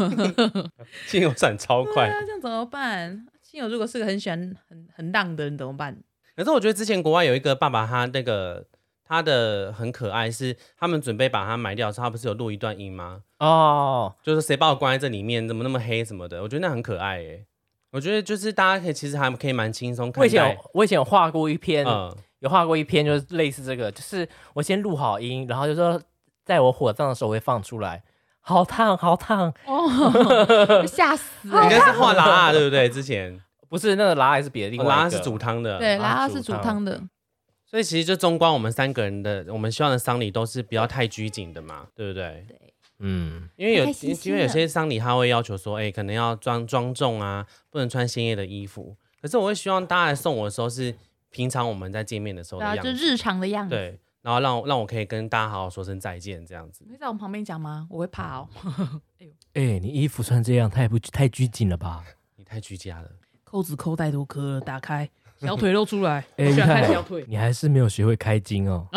[1.07, 3.25] 亲友闪超快，这样怎么办？
[3.51, 5.93] 亲友如果是个很喜欢很很浪的人怎么办？
[6.37, 8.65] 可是我觉得之前国外有一个爸爸，他那个
[9.03, 13.23] 他的很可爱，是他们准备把他埋掉的时候，他不是有录一段音吗？
[13.39, 16.41] 哦，就是谁把我关在这里面，怎么那么黑什么的？
[16.41, 17.45] 我觉得那很可爱诶。
[17.91, 20.09] 我觉得就是大家可以其实还可以蛮轻松。
[20.15, 21.85] 我以前我以前有画过一篇，
[22.39, 26.01] 有画过一篇，就是类似这个，就是我先录好音，然后就说
[26.45, 28.01] 在我火葬的时候会放出来。
[28.41, 30.85] 好烫，好烫哦！
[30.85, 31.47] 吓死！
[31.47, 32.89] 应该是画拉对不对？
[32.89, 33.39] 之前
[33.69, 34.87] 不是那个拉还是别的地方？
[34.87, 37.01] 拉是煮汤的，对，拉是煮汤的。
[37.65, 42.43] 所以其实就中观我们三个人的，我们希望的丧礼都是不要太拘谨的嘛，对不对？
[42.47, 48.97] 对，嗯，因为有因为有些丧礼他会要求说，哎，可能要装庄重啊，不能穿鲜艳的衣服。
[49.21, 50.93] 可是我会希望大家来送我的时候是
[51.29, 53.75] 平常我们在见面的时候的样子，就日常的样子。
[53.75, 53.99] 对。
[54.21, 56.85] 然后让让我可以跟大家好好说声再见，这样子。
[56.89, 57.87] 会在我旁边讲吗？
[57.89, 58.49] 我会怕哦。
[59.19, 62.03] 哎呦，哎，你衣服穿这样太不太拘谨了吧？
[62.37, 63.09] 你太居家了，
[63.43, 65.09] 扣子扣太多颗了，打开
[65.39, 66.23] 小腿露出来。
[66.37, 68.87] 哎，小腿，你还是没有学会开襟哦。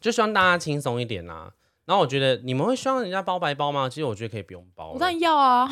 [0.00, 1.50] 就希望大家轻松一点呐。
[1.86, 3.88] 然后我觉得你们会希望人家包白包吗？
[3.88, 4.92] 其实我觉得可以不用包。
[4.92, 5.66] 我当然要啊，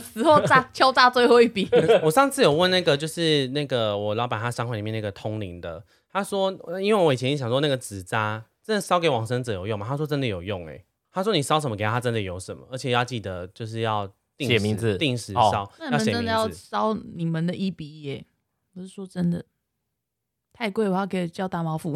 [0.00, 1.68] 死后炸敲诈最后一笔。
[2.02, 5.82] 我上次有问那个，就是那个我老板他商会里面那个通灵的。
[6.16, 6.50] 他说
[6.80, 15.70] ：“因为我以前想说那个纸扎真的烧给往生者有用吗？”他说：“真的有用。”哎，他说：“你烧什么给他，他真的有什么，而且要记得就是要写名字，定时烧。
[15.78, 18.24] 那你们真的要烧你们的一比一？
[18.72, 19.44] 不是说真的
[20.54, 21.94] 太贵，我要给叫大毛夫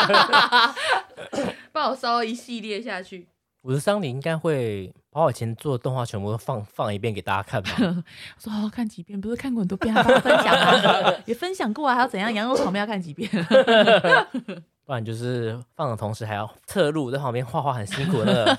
[1.72, 3.28] 帮我烧一系列下去。
[3.62, 4.92] 我的丧礼应该会。
[5.12, 7.70] 把我以前做的动画全部都放放一遍给大家看吧。
[7.80, 8.02] 我
[8.40, 12.32] 说好好看几遍，不是看过很多遍，还要分享啊， 也分享过啊，还要怎样？
[12.32, 13.28] 羊肉炒面要看几遍？
[14.86, 18.56] 不然就是放的同时还要侧录在旁边画画，很辛苦的。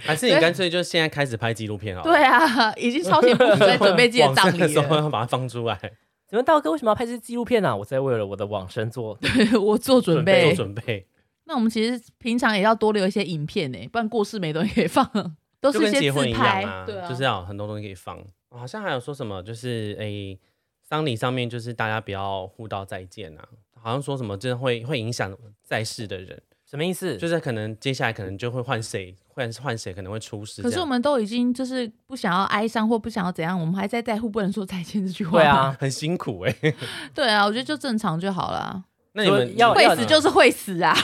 [0.00, 2.02] 还是你干脆就现在开始拍纪录片啊？
[2.02, 5.78] 对啊，已经超前部署在准备自己的葬礼了，要把它放出来。
[6.28, 7.76] 请问道哥为什么要拍这纪录片呢？
[7.76, 9.18] 我在为了我的往生做，
[9.62, 11.06] 我做准备，做准备。
[11.44, 15.08] 那我们其实平常也要多留一些影片呢，不然过世没东西可以放。
[15.60, 18.18] 都是跟结婚一样啊，就是要很多东西可以放。
[18.50, 20.38] 好像还有说什么，就是诶，
[20.82, 23.46] 丧礼上面就是大家不要互道再见啊。
[23.80, 27.16] 好像说什么，真的会会影响在世的人，什么意思？
[27.16, 30.62] 就是可能接下来可能就会换谁，换换谁可能会出事。
[30.62, 35.38] 可是我们都已经就是不想要哀伤或不想要怎样，我们还在在乎不能说再见这句话。
[35.38, 36.54] 对啊，很辛苦哎。
[37.14, 38.84] 对啊，我觉得就正常就好了。
[39.12, 40.94] 那你们要会死就是会死啊。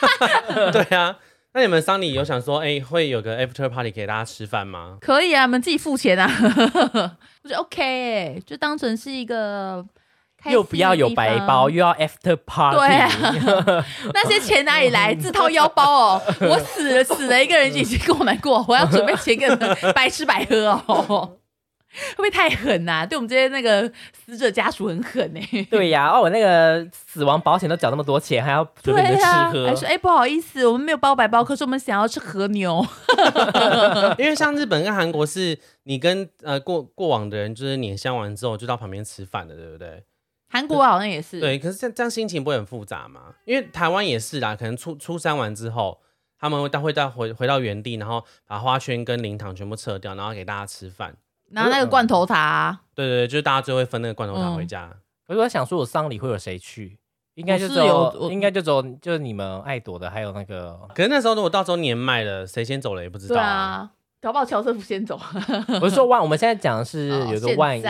[0.72, 1.18] 对啊。
[1.54, 4.98] 那你们桑尼有想说，哎，会有个 after party 给大家吃饭吗？
[5.00, 9.84] 可以啊，你们自己付钱啊， 我觉得 OK 哎，就当成是一个
[10.46, 13.08] 又不要有白包，又要 after party，对啊，
[14.12, 15.14] 那些钱哪里来？
[15.14, 19.48] 自掏腰包哦，我死了死了一个人已经够难过，我要准备钱给
[19.92, 21.36] 白吃白喝哦。
[22.16, 23.06] 会不会太狠呐？
[23.06, 25.40] 对我们这些那个死者家属很狠呢。
[25.70, 29.66] 对呀，哦，我那个死亡保险都缴那么多钱，还要准备吃喝。
[29.66, 32.84] 还说哎，不好意思，我们没有包白包，可是我们想要吃和牛。
[34.18, 40.04] 因为像日本跟韩国，是你跟呃过过往的人，就是碾香完之后就到旁边吃饭的，对不对？
[40.50, 41.40] 韩国好像也是。
[41.40, 43.34] 对，可是这样这样心情不会很复杂吗？
[43.44, 46.00] 因为台湾也是啦，可能初初三完之后，
[46.38, 51.16] 他们会带会带回回到原地，然后把花圈跟灵堂全部撤掉，然后给大家吃饭。
[51.54, 54.90] 拿那个罐头塔，对对对，就是大家最后会分那个罐头塔回家。
[55.26, 56.98] 可是我在想说，我丧礼会有谁去？
[57.34, 60.78] 应该就只有，应该就只有就是你们爱朵的，还有那个。
[60.94, 63.34] 可是那时候如果到时候年迈了，谁先走了也不知道。
[63.34, 63.90] 对啊，
[64.20, 65.18] 搞不好乔瑟夫先走。
[65.80, 67.82] 我是说万，我们现在讲的是有个万一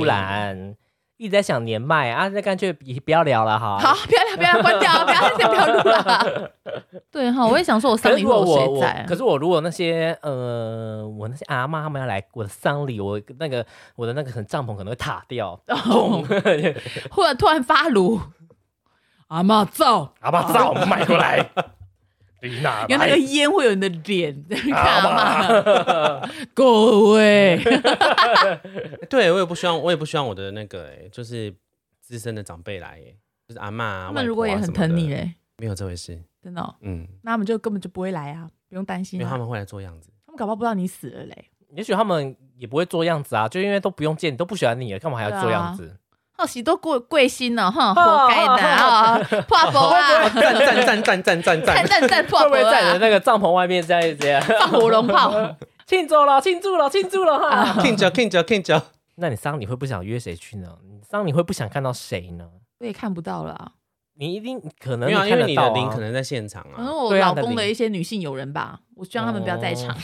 [0.00, 0.74] 乌兰。
[1.20, 3.78] 一直在想年迈啊，那干脆不要聊了哈。
[3.78, 6.50] 好，不要聊，不要关掉， 不要不要录了。
[7.12, 9.04] 对哈，我也想说，我丧礼有谁在？
[9.06, 13.66] 可是我如果那些呃，我那些阿妈他们要来我的丧礼，我那个
[13.96, 15.60] 我的那个帐篷可能会塌掉，
[17.10, 18.18] 或者突然发炉。
[19.28, 21.50] 阿妈造，阿妈造，买过来。
[22.42, 27.58] 因为那个烟会有你的脸， 看嘛， 各位，
[29.10, 31.54] 对我也不希望，我也不希望我的那个，哎，就是
[32.00, 33.14] 资深的长辈来，哎，
[33.46, 45.96] 就是阿妈，他们如果也很疼你嘞，没有这回事，真的，嗯，那他们就根本就不会来啊，不用担心，因为他们会来做样子，他们搞不好不知道你死了嘞，也许他们也不会做样子啊，就因为都不用见，都不喜欢你了，干嘛还要做样子？
[46.40, 49.18] 哦，许多贵贵心了，哈，活该的啊！
[49.46, 50.26] 破佛啊！
[50.30, 52.48] 赞赞赞赞赞赞赞赞赞破佛啊！
[52.48, 55.30] 会不会在你的那个帐篷外面在这样放火龙炮？
[55.86, 57.82] 庆祝了，庆祝了，庆祝了哈！
[57.82, 58.72] 庆祝庆祝庆祝！
[59.16, 60.68] 那你桑你会不想约谁去呢？
[60.88, 62.46] 你丧礼会不想看到谁呢？
[62.78, 63.72] 我也看不到了。
[64.16, 66.76] 你一定可能因为你的灵可能在现场啊。
[66.76, 69.94] 可能我老公的一些女性友人吧，我希望他们不要在场。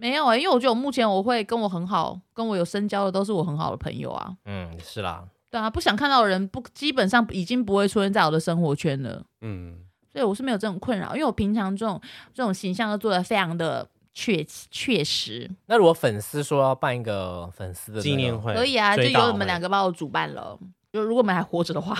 [0.00, 4.32] 没有啊，因为我觉得我目前我会跟我很好、跟我有深交的都是我很好的朋友啊。
[4.44, 5.24] 嗯，是啦。
[5.50, 9.24] 对啊，不想看到的人不基本上已经不会出现在我的生活圈了。
[9.40, 9.78] 嗯，
[10.12, 12.00] 所以我是没有这种困扰，因为我平常这种
[12.32, 15.50] 这种形象都做的非常的确确实。
[15.66, 20.58] 那如果粉丝说要办一个粉丝的纪念会，可以啊，就由你们两个帮我主办了。
[20.90, 21.94] 就如果我们还活着的话，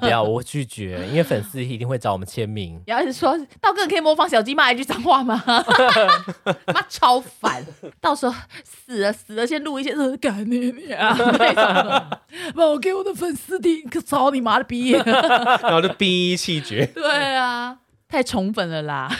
[0.00, 2.80] 不要， 我拒绝，因为粉丝一定会找我们签名。
[2.86, 5.42] 然后说道哥可以模仿小鸡骂一句脏话吗？
[6.72, 7.64] 妈超烦！
[8.00, 11.12] 到时候死了死了，先录一些呃干你你啊，
[12.54, 14.92] 把我给我的粉丝听，可操你妈的逼！
[15.62, 16.86] 然后就逼气绝。
[16.86, 19.10] 对啊，太宠粉了啦。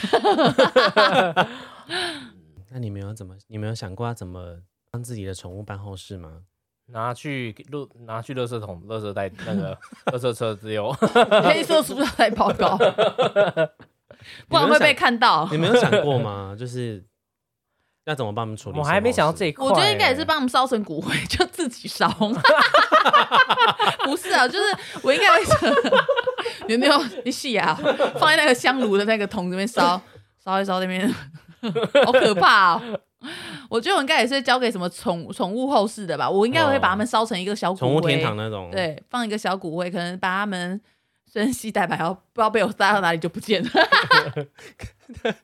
[2.70, 3.34] 那你们有怎么？
[3.48, 4.58] 你们有想过要怎么
[4.92, 6.42] 帮自己的宠物办后事吗？
[6.86, 9.76] 拿去录，拿去垃圾桶、垃圾袋那个
[10.12, 10.92] 垃圾车只有
[11.44, 12.76] 黑色塑料袋报告，
[14.48, 15.48] 不然会被看到。
[15.50, 16.54] 你没有想过吗？
[16.58, 17.02] 就是
[18.04, 18.78] 要怎么帮他们处理？
[18.78, 19.64] 我还没想到这一块。
[19.64, 22.08] 我觉得应该也是帮他们烧成骨灰，就自己烧。
[24.04, 24.64] 不是啊，就是
[25.02, 25.42] 我应该会
[26.68, 27.74] 有没有你细啊？
[28.18, 30.00] 放在那个香炉的那个桶里面烧，
[30.44, 31.10] 烧一烧那边，
[32.04, 32.82] 好可怕哦。
[33.74, 40.80] 我觉得我应该也是交给什么宠宠物后事的吧，我应该会把它们烧成一个小骨灰，宠物天堂那种，对，放一个小骨灰，可能把它们
[41.32, 43.70] 珍惜带白，然后不知道被我塞到哪里就不见了，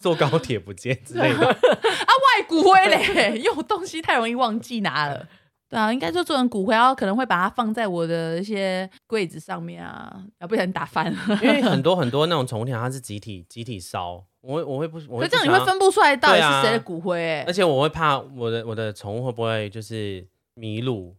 [0.00, 1.44] 坐高铁不见之类的。
[1.46, 5.28] 啊，外骨灰嘞，因为我东西太容易忘记拿了。
[5.74, 11.18] 对啊，应该就做成骨灰，然后可能会把它放在我的一些柜子上面啊，要不然打翻了。
[11.42, 17.44] 因为很多很多那种宠物店，它是集体集体烧，我我会不，可这样你会分不出来到底是谁的骨灰哎。
[17.44, 21.16] 而且我会怕我的我的宠物会不会就是迷路，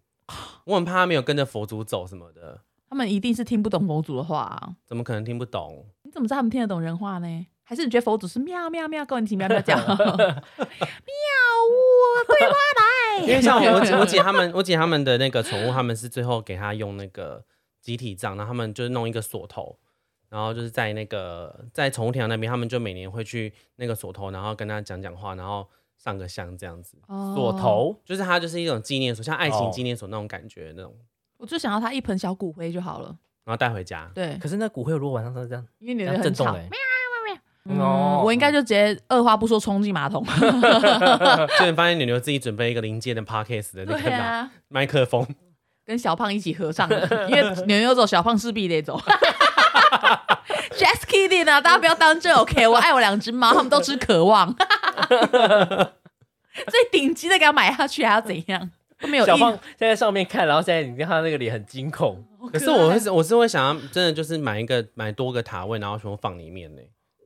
[0.63, 2.61] 我很怕它没有跟着佛祖走什么的。
[2.89, 5.85] 他们一定是听不懂佛祖的话，怎么可能听不懂？
[6.03, 7.45] 你怎么知道他们听得懂人话呢？
[7.67, 9.75] 还是你觉得佛祖是喵喵喵，跟你听喵喵叫？
[9.75, 9.97] 喵， 我
[12.27, 13.21] 对话来。
[13.25, 17.43] 因为像我 我姐他们，我姐他们的那个宠物，他们是最后给他用那个
[17.81, 19.79] 集体葬，然后他们就是弄一个锁头，
[20.29, 26.97] 然后就是在那个在宠物天堂那边，他们就每年会去那个锁头，然后跟他讲讲话，然后上个香这样子。
[27.33, 30.95] 锁头就是它就是一种纪念所，像爱情纪念所那种感觉那种。
[31.37, 34.09] 我就想要它一盆小骨灰就好了，然后带回家。
[34.13, 36.55] 对，可是那骨灰如果晚上都是这样，因为你的很吵。
[37.69, 40.23] 哦，我应该就直接二话不说冲进马桶。
[41.57, 45.25] 突然发现牛牛自己准备一个临界的 parkes 的那个麦克风，
[45.85, 46.89] 跟小胖一起合唱，
[47.27, 49.01] 因为牛牛走，小胖势必得走。
[50.77, 52.67] Just kidding 啊，大家不要当真，OK？
[52.67, 54.53] 我爱我两只猫，他们都吃渴望。
[56.67, 58.69] 最顶级的给他买下去还要怎样？
[59.01, 62.23] 没有小胖在在上面看，然后现在你看他那个脸很惊恐。
[62.51, 66.81] 可是我会，我是会想要真的就是买一个买多个塔位，然后全部放里面呢。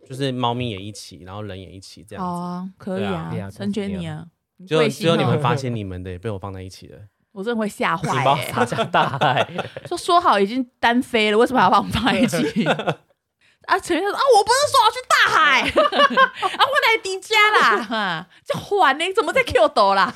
[0.09, 2.31] 就是猫咪也一起，然后人也一起这样子。
[2.31, 4.25] 啊，可以啊，成全你啊！
[4.67, 6.97] 就只有你们发现你们的也被我放在一起了。
[7.31, 8.51] 我真的会吓坏哎！
[8.51, 9.47] 撒向大海，
[9.85, 12.65] 说说好已经单飞了，为什么还要把我们放在一起？
[13.69, 15.61] 啊，陈先说啊，我不是说要去大海
[16.57, 19.05] 啊，我来迪迦啦，这还呢？
[19.15, 20.11] 怎么在 Q 斗啦？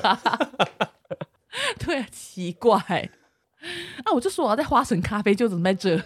[1.78, 2.76] 对，奇怪
[4.04, 4.12] 啊！
[4.12, 5.96] 我就说我要在花神咖啡，就怎么在这？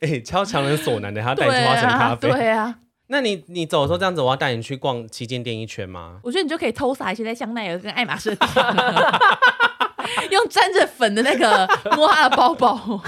[0.00, 2.30] 哎，超强人所难的，他带你去花城咖啡。
[2.30, 2.74] 对啊，
[3.08, 6.18] 那你你走的时候这样子，我要带你去逛旗舰店一圈吗？
[6.22, 8.30] 我觉得你就可以偷撒一些在香奈儿跟爱马仕，
[10.30, 11.66] 用沾着粉的那个
[11.96, 12.78] 摸他的包包。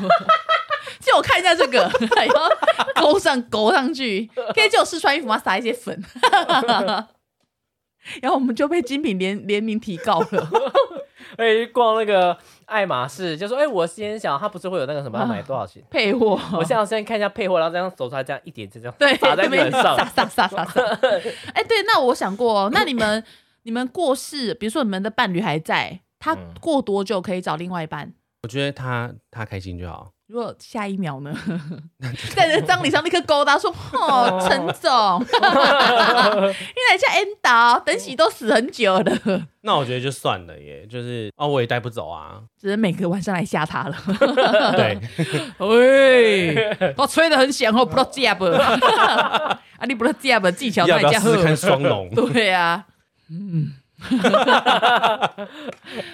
[1.01, 1.80] 借我看一下这个，
[2.16, 2.49] 然后
[2.95, 5.37] 勾上勾上去，可以借我试穿衣服吗？
[5.39, 6.03] 撒一些粉，
[8.22, 10.51] 然后我们就被精品联联名提告了。
[11.37, 16.39] 哎，逛那个爱马仕，就说哎，我先想，他不是会有那个什么要买多少钱配货？
[16.53, 20.81] 我现在先看一下配货，然后这样走出来，这样一点就这样对撒在脸上，撒撒撒撒撒。
[21.55, 23.23] 哎，对，那我想过，那你们
[23.62, 28.12] 你们过世，比如说你们的伴侣还在，他过多久可以找另外一半？
[28.43, 30.14] 我觉得他他开心就好。
[30.27, 31.35] 如果下一秒呢，
[32.35, 35.37] 在那葬礼上立刻勾搭说：“哦，陈总，你
[36.91, 43.97] 来下 N 导，等喜都死很久了。”那我觉得就算了耶，就是哦，我也带不走啊，只能每个晚上来吓他了。
[44.72, 44.99] 对，
[45.59, 48.45] 喂，我吹的很响哦，不知道不？
[48.47, 52.09] 啊，你不知道 jab 技巧要不要试试看双龙？
[52.14, 52.87] 对呀，
[53.31, 53.75] 嗯。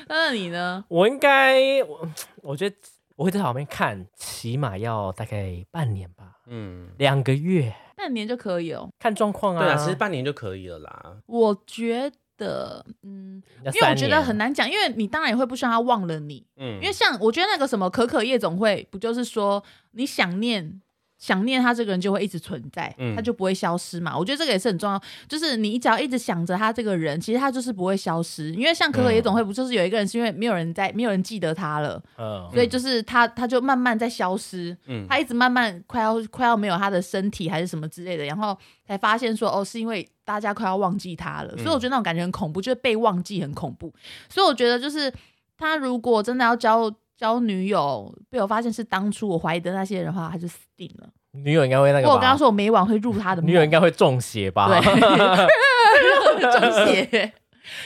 [0.09, 0.85] 那你呢？
[0.89, 2.09] 我应该，我
[2.43, 2.77] 我觉得。
[3.21, 9.63] 我会在旁边看，起码要大概半年吧，嗯，两个月，半年就可以哦，看状况啊。
[9.63, 11.19] 对啊，其实半年就可以了啦。
[11.27, 13.43] 我觉得，嗯，
[13.75, 20.81] 因为我觉得很难讲，因为你当然也会不希望他忘了你，嗯，因为像我觉得那个什么可可夜总会，不就是说你想念。
[21.21, 24.17] 想念他这个人就会一直存在，他就不会消失嘛。
[24.17, 28.51] 我觉得这个也是很重要，就是你只要一直想着他这个人，其实他就是不会消失。
[28.55, 32.03] 因为像可可夜总会，不就是有一个人是因为没有人在，没有人记得他了，
[32.51, 34.75] 所以就是他他就慢慢在消失。
[35.07, 38.57] 他一直慢慢快要快要没有他的身体还是什么之类的，然后
[38.87, 41.55] 才发现说哦，是因为大家快要忘记他了。
[41.59, 43.93] 所以我觉得那种感觉很恐怖，就是被忘记很恐怖。
[44.31, 45.13] 所以我觉得就是
[45.59, 46.91] 他如果真的要交。
[47.21, 51.09] 交女友被我发现是当初我怀疑的那些人的话，他就死定了。
[51.33, 52.09] 女友应该会那个。
[52.09, 53.43] 我刚刚说我每晚会入他的。
[53.43, 54.69] 女友应该会中邪吧？
[54.71, 54.81] 对，
[56.51, 57.33] 中邪。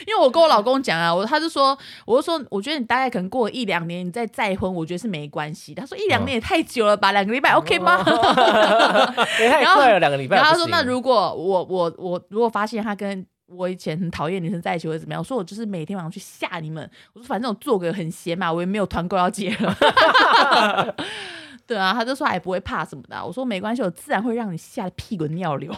[0.06, 1.76] 因为我跟我老公讲啊，我他就说，
[2.06, 5.74] 我就说，我觉得你大概可能过一两年，你再再婚，我觉得是没关系。
[5.74, 8.02] 他说一两年也太久了吧，两个礼拜 OK 吗？
[8.06, 10.36] 太快了，两个礼拜。
[10.36, 16.88] 然后他说，那如果我我我如果发现他跟我以前很讨厌女生在一起或者怎么样，我说我就是每天晚上去吓你们。
[17.12, 20.94] 我说反正我做个很闲嘛，我也没有团购要接了。
[21.66, 23.24] 对啊，他就说也不会怕什么的。
[23.24, 25.74] 我说没关系，我自然会让你吓得屁滚尿流。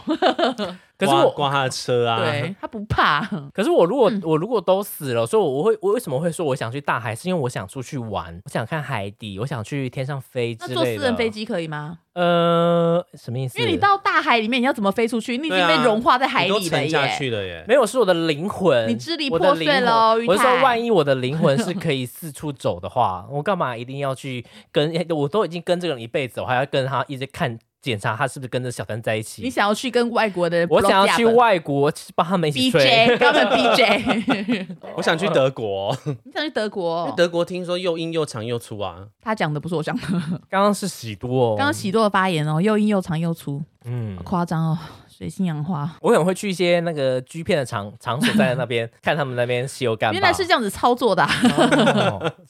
[0.97, 3.21] 可是我刮他的车啊，对 他不怕。
[3.53, 7.15] 可是我如果我如果都死了，所以我会我为什么会说我想去大海？
[7.15, 10.75] 是因为我想出去玩，我想看海底，我想去天上飞之类的。
[10.75, 11.99] 坐私人飞机可以吗？
[12.13, 13.59] 呃，什么意思？
[13.59, 15.37] 因为你到大海里面，你要怎么飞出去？
[15.37, 16.57] 你已经被融化在海里了
[17.45, 17.63] 耶。
[17.67, 20.13] 没有，是我的灵魂，你支离破碎了。
[20.15, 24.91] 我是说，万一我的灵魂是可以四处走的话， 我干嘛一定要去跟？
[25.09, 27.59] 我都已经跟这个人一辈子，我还要跟他一直看。
[27.87, 29.41] 检查他是不是跟着小三在一起？
[29.41, 30.67] 你想要去跟外国的人？
[30.69, 32.81] 我想要去外国，帮他们一起吹。
[32.81, 34.67] BJ，他们 BJ。
[34.97, 35.97] 我想去德国。
[36.23, 37.13] 你想去德国？
[37.15, 39.07] 德国听说又硬又长又粗啊。
[39.21, 40.03] 他讲的不是我讲的。
[40.49, 44.77] 刚刚是喜多，哦刚刚喜多的发言哦，又硬又长又粗，嗯，夸张哦。
[45.17, 50.13] 水性杨花，我可能会去一些那个剧片的场场所，在那边 看他们那边修干。
[50.13, 51.27] 原来是这样子操作的，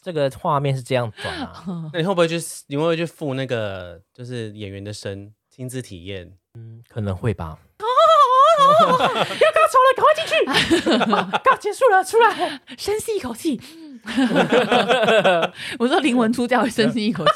[0.03, 1.63] 这个画面是这样转啊。
[1.93, 2.37] 那你会不会去？
[2.67, 6.29] 你会不会去附那个就是演员的身，亲自体验？
[6.55, 7.57] 嗯，可能会吧。
[7.77, 11.39] 不要高潮了，赶快进去！
[11.43, 13.61] 刚结束了，出来，深吸一口气。
[15.79, 17.31] 我说灵魂出窍，深吸一口气。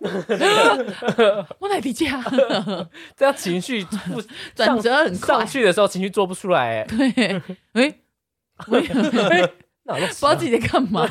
[1.58, 2.24] 我来理解啊，
[3.16, 3.84] 这样情绪
[4.54, 5.38] 转折很快。
[5.38, 6.84] 上去的时候情绪做不出来。
[6.84, 7.42] 对，
[7.72, 7.94] 哎，
[8.64, 9.48] 哎，
[9.86, 11.08] 不知道自己在干嘛，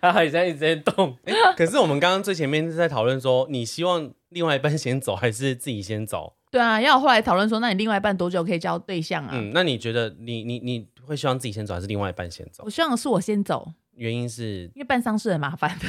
[0.00, 1.16] 还在一直在动。
[1.56, 6.34] 可是我们刚刚最前面是在讨论说，你希望另外一半先走，还是自己先走？
[6.50, 9.30] 对啊，要后来讨论说，那你另外一半多久可以交对象啊？
[9.32, 12.62] 嗯，那你觉得你你你会希望自己先走，还是另外一半先走？
[12.64, 15.76] 我希望是我先走，原因是因为办丧事很麻烦，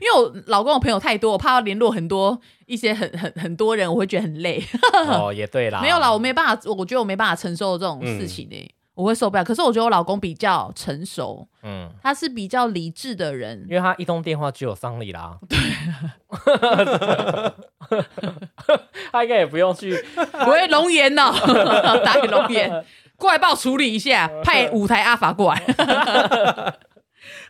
[0.00, 4.62] 因为我老公我朋友太多，我怕要联络很多一些很很很多人，我会觉得很累。
[5.08, 8.70] 哦，也对啦， 没有啦，我没办法，我觉得我没办法承受这种事情呢。
[8.94, 15.58] 我会受不了，可是我觉得我老公比较成熟，嗯，他是比较理智的人，因为他一通电话就有丧礼啦，对，
[19.12, 20.04] 他应该也不用去，
[20.46, 21.32] 喂，龙岩呢？
[22.04, 22.84] 打给龙岩，
[23.16, 25.62] 过来帮我处理一下， 派五台阿法过来，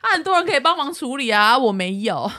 [0.02, 2.30] 他很多人可以帮忙处理啊，我没有。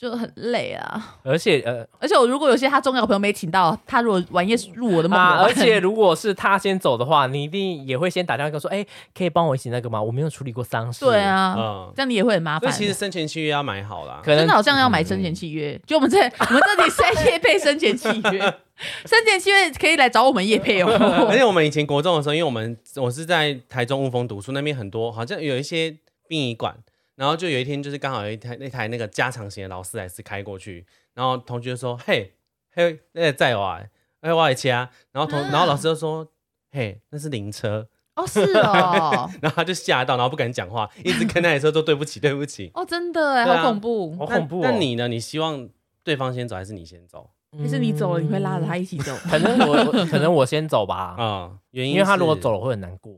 [0.00, 8.82] 就很累啊，而且呃，而且我如果有些他重要的朋友没请到，他如果晚夜入我的梦，而且如果是他先走的话，你一定也会先打电话跟说，哎，
[9.14, 10.00] 可以帮我一起那个吗？
[10.02, 11.04] 我没有处理过丧事。
[11.04, 12.72] 对啊，嗯，这样你也会很麻烦。
[12.72, 15.78] 其实生前契约要买好了，真的好像要买生前契约。
[15.86, 18.40] 就我们在 我们这里三夜配生前契约，
[19.04, 20.88] 生前契约可以来找我们叶配哦。
[21.28, 25.94] 而且我们以前国中的时候，因为我们我是在台中雾峰读书，那边很多好像有一些
[26.26, 26.74] 殡仪馆。
[27.20, 32.32] 然后就有一天，就是刚好有一台那台那个加长型的劳斯莱斯开过去，然后同学就说：“嘿，
[32.74, 33.78] 嘿，那个载我，
[34.20, 36.26] 哎，我来切啊。”然后同，然后老师就说
[36.72, 39.30] ：“嘿，那是灵车。”哦，是哦。
[39.42, 44.62] 然后他就吓到，然后不敢讲话，一直跟那台车说：“对不起，对不起。”哦，真的哎，好恐怖，好恐怖。
[44.62, 45.06] 那你呢？
[45.06, 45.68] 你希望
[46.02, 47.28] 对方先走，还是你先走？
[47.60, 49.14] 还是你走了，你会拉着他一起走？
[49.28, 51.16] 可能我，可能我先走吧。
[51.20, 53.12] 啊，原因，因为他如果走了会很难过，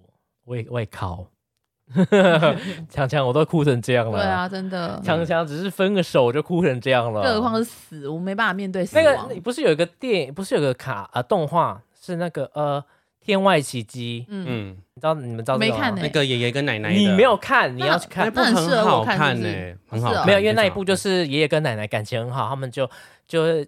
[0.45, 1.25] 我也，我也靠。
[2.89, 4.19] 强强，我都哭成这样了。
[4.19, 5.01] 对啊，真的。
[5.05, 9.05] 强强只是分个手就哭成这样了，更何况是死，我没办法面对死亡。
[9.29, 12.81] 那个不是有一个电影，不是有个卡啊动画，是那个呃
[13.25, 14.25] 《天外奇迹》。
[14.31, 16.93] 嗯，你知道你们知道没看那个爷爷跟奶奶？
[16.93, 19.49] 你没有看，你要去看，那很好看呢，
[19.89, 20.25] 很好。
[20.25, 22.89] 没有，因为那一部就是爷爷跟奶奶感情很好，他们就
[23.27, 23.65] 就。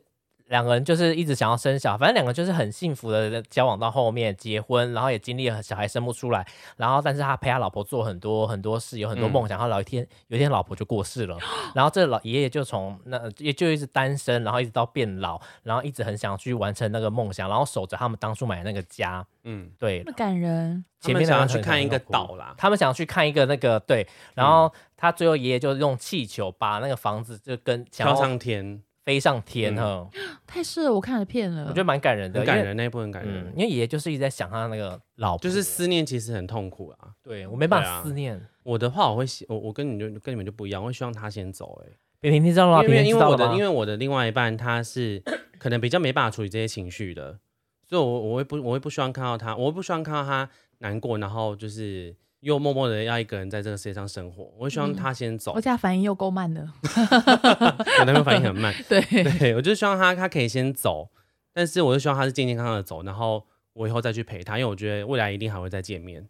[0.55, 6.47] 两个人就是一直想要生小，反正两个就是很幸福的交往到后面结婚，然后也经历了小孩生不出来，
[6.77, 9.59] 然后但是他陪他老婆做很多很多事，有很多梦想。
[9.59, 11.37] 然后老一天有一天老婆就过世了，
[11.75, 19.27] 然后这老爷爷就从那也就一直单身，然后一直到变老，然后一直很想去完成那个梦想，然后守着他们当初买的那个家。
[19.43, 20.85] 嗯，对，那么感人。
[21.01, 28.81] 前面想要去看一个岛啦，他们想要去看一个那个对，然后他最后爷爷就用气球把那个房子就跟飘上天。
[29.05, 30.09] 飞上天哈，
[30.47, 31.65] 太适合我看的片了。
[31.65, 33.53] 我觉得蛮感人的，很感人那一部很感人。
[33.55, 37.13] 因为爷爷就是一直在想他那个老，就是思念，其实很痛苦啊。
[37.23, 38.41] 对我没办法思念。
[38.63, 41.83] 我的话，我会我我跟你就跟你们就不一样，我会希望他先走。
[41.85, 42.83] 哎，平平知道吗？
[42.83, 45.23] 因为因为我的因为我的另外一半他是
[45.59, 47.39] 可能比较没办法处理这些情绪的，
[47.87, 50.49] 所以我我会不我会不希望看到他，我会不希望看到他
[50.79, 52.17] 难过，然后就是。
[52.45, 55.53] 又默默的要一个人在这个世界上生活，我希望他先走。
[55.55, 56.61] 我家反应又够慢的，
[57.99, 58.73] 我那边反应很慢。
[58.87, 59.01] 对，
[59.39, 61.09] 对我就希望他他可以先走，
[61.55, 63.43] 但是我就希望他是健健康康的走，然后
[63.73, 66.29] 我以后再去陪他，因为我觉得未来一定还会再见面。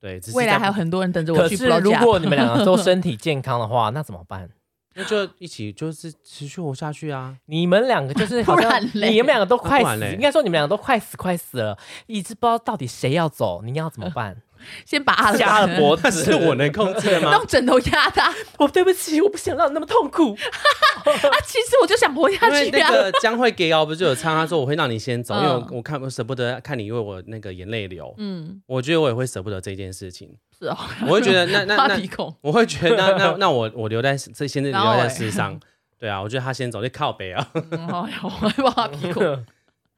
[0.00, 1.56] 对，未来还有很多人等着我去。
[1.56, 4.50] 可是如果你们两个都 身体健康的话，那怎么办？
[4.94, 7.34] 那就一起就是持续活下去啊！
[7.46, 14.36] 你们两个就是好像你们两个都快死，应该说你们两个都快死快死了，一直不知道到底谁要走，你要怎么办？
[14.84, 17.32] 先把他掐了脖子， 是我能控制吗？
[17.32, 18.32] 用枕头压他。
[18.58, 20.32] 我对不起，我不想让你那么痛苦。
[21.04, 22.70] 啊，其实我就想活下去。
[22.70, 24.34] 那个将会给哦，不就有唱？
[24.34, 28.14] 他说我会让你先走，因为我看我舍不得看你因为我那个眼泪流。
[28.18, 30.30] 嗯，我觉得我也会舍不得这件事情。
[30.58, 32.00] 是哦，我会觉得那那那，
[32.40, 35.58] 我会觉得那那那我我留在这现在留在世上。
[35.98, 37.48] 对啊，我觉得他先走，就靠北啊。
[37.54, 39.44] 哎呀，我会挖鼻孔。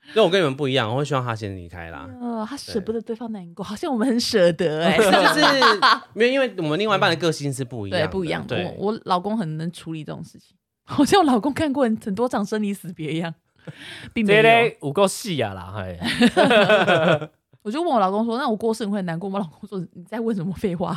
[0.13, 2.09] 因为我跟你们不一样，我会希望他先离开啦。
[2.21, 4.97] 呃，他舍不得对方难过，好像我们很舍得哎。
[4.97, 5.11] 就是
[6.13, 8.47] 没有因为我们另外一半的个性是不一样，对，不一样。
[8.49, 13.35] 我我老公很能处理这种事情，好像我老公看过很多场生离死别一样，
[14.13, 14.73] 并没有。
[14.81, 17.31] 我够细呀啦，哎。
[17.65, 20.93] 我就问我老公说：“那我过世你会难过吗？”我老公说：“你在问什么废话？”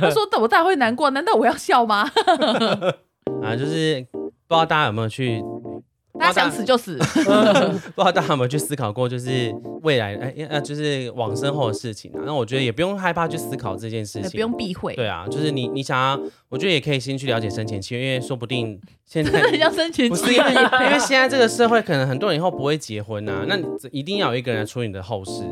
[0.00, 2.00] 他说：“我当然会难过，难道我要笑吗？”
[3.44, 5.38] 啊，就是不知道大家有没有去。
[6.18, 7.28] 他想死就死， 不知
[7.96, 12.22] 道大家有没有去思考过，就是未来哎，呃，就是往生后的事情啊。
[12.24, 14.94] 那我觉得也不用害怕去思考这件事情，不用避讳。
[14.94, 23.58] 对啊，就是你你想要，我觉得也可以先去了解生前契约，因为说不定现在很像生前不是因为因为现在这个社会可能很多人以后不会结婚啊，那
[23.90, 25.42] 一定要有一个人来处理你的后事。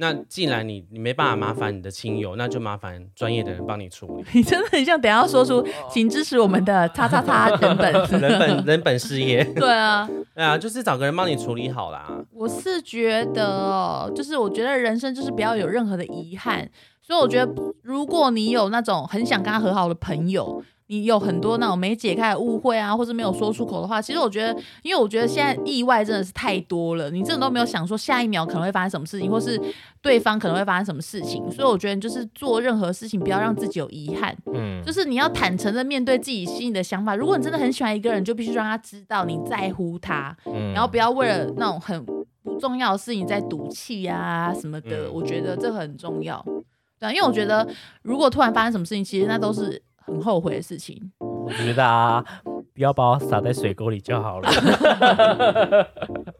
[0.00, 4.24] 那既然你你没办法麻烦你的亲友，那就麻烦专业的人帮你处理。
[4.32, 9.44] 你真的很像等下说出，请支持我们的叉叉叉 人本人本 人本事业。
[9.44, 12.10] 对啊， 对啊，就是找个人帮你处理好啦。
[12.32, 16.66] 我是觉得哦，就是我觉得人生就是不要有任何的遗憾，
[17.02, 20.64] 所以我觉得如果你有那种很想跟他和好的朋友。
[20.90, 29.60] 你有很多那种没解开的误会啊，或者没有说出口的话，其实我觉得，因为我觉得现在意外真的是太多了，你真的都没有想说下一秒可能会发生什么事情，或是
[30.02, 37.14] 对方可能会发生什么事情，所以我觉得就是做任何事情不要让自己有遗憾，嗯，就是你要坦诚的面对自己心里的想法。
[37.14, 42.26] 如果你真的很喜欢一个人，就必须让他知道你在乎他，嗯，然后不要为了那种很不
[42.58, 46.44] 重要的事情在赌气啊什么的，我觉得这很重要，
[46.98, 47.64] 对，因为我觉得
[48.02, 49.80] 如果突然发生什么事情，其实那都是。
[50.06, 52.24] 很后悔的事情，我觉得啊，
[52.74, 54.48] 不要把我撒在水沟里就好了。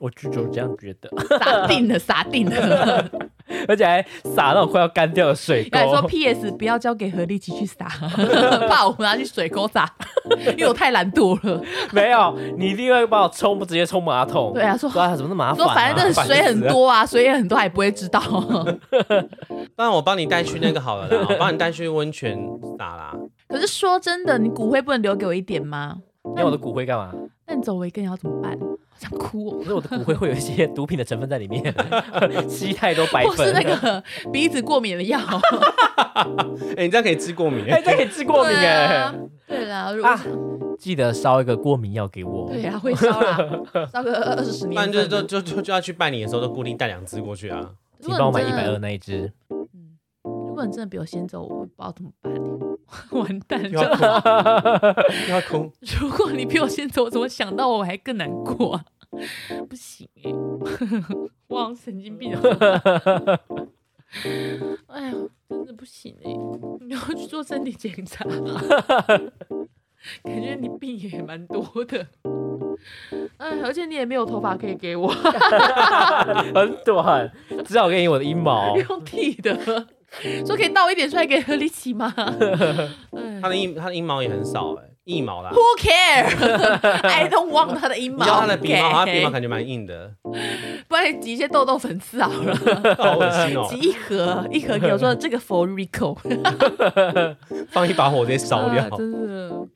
[0.00, 3.08] 我就就这样觉得， 撒定了，撒定了，
[3.68, 5.78] 而且还撒那种快要干掉的水沟。
[5.88, 6.50] 说 P.S.
[6.52, 7.86] 不要交给何立奇去撒，
[8.68, 9.88] 怕我拿去水沟撒，
[10.56, 11.62] 因为我太懒惰了。
[11.92, 14.52] 没有，你一定会把我冲，不直接冲马桶。
[14.52, 15.64] 对啊，说啊，怎么那么麻烦？
[15.64, 18.20] 说反正水很多啊，水也很多，还不会知道。
[18.20, 22.36] 不然我帮你带去那个好了啦，我帮你带去温泉
[22.78, 23.14] 撒啦。
[23.48, 25.96] 可是说真的，你骨灰不能留给我一点吗？
[26.36, 27.12] 要我的骨灰干嘛？
[27.64, 28.58] 那你走维根要怎么办？
[28.60, 29.58] 好想哭哦！
[29.58, 31.74] 可是我的骨灰会有一些毒品的成分在里面，
[32.48, 34.02] 吸太多白粉，或是那个
[34.32, 35.18] 鼻子过敏的药。
[36.76, 39.12] 哎，你这样可以治过敏，哎，这可以治过敏哎。
[39.46, 40.20] 对啦，啊，
[40.78, 42.48] 记得烧一个过敏药给我。
[42.50, 43.36] 对呀，会烧啦，
[43.90, 44.74] 烧个二十年。
[44.74, 47.72] 不然就就就就就要去拜年的时候都固定带两支过去啊。
[47.98, 49.32] 你帮我买一百二那一支。
[49.50, 52.32] 嗯，如果你真的比我先走，我不知道怎么办。
[53.10, 54.94] 完蛋了，
[55.30, 55.72] 要哭。
[56.00, 58.84] 如果你比我先走，我怎么想到我还更难过啊？
[59.68, 60.30] 不行哎，
[61.48, 62.36] 我好像神经病。
[64.86, 65.14] 哎呀，
[65.48, 66.30] 真的不行哎！
[66.80, 68.24] 你要去做身体检查，
[70.22, 72.06] 感觉你病也蛮多的。
[73.38, 77.30] 哎，而且你也没有头发可以给我，很短，
[77.64, 79.56] 只好给你我的阴毛，用剃的。
[80.46, 82.12] 说可以倒一点出来给何立奇吗？
[83.42, 85.50] 他的阴他的阴毛也很少哎，一毛啦。
[85.52, 88.24] Who care？I don't want 他的阴毛。
[88.24, 90.12] 他的鼻毛，他鼻毛感觉蛮硬的。
[90.88, 92.54] 不然挤一些痘痘粉刺好了。
[92.96, 93.66] 好恶心哦！
[93.68, 96.16] 挤一盒一盒，给我说这个 for Rico。
[97.70, 98.88] 放一把火直接烧掉。
[98.96, 99.66] 真的。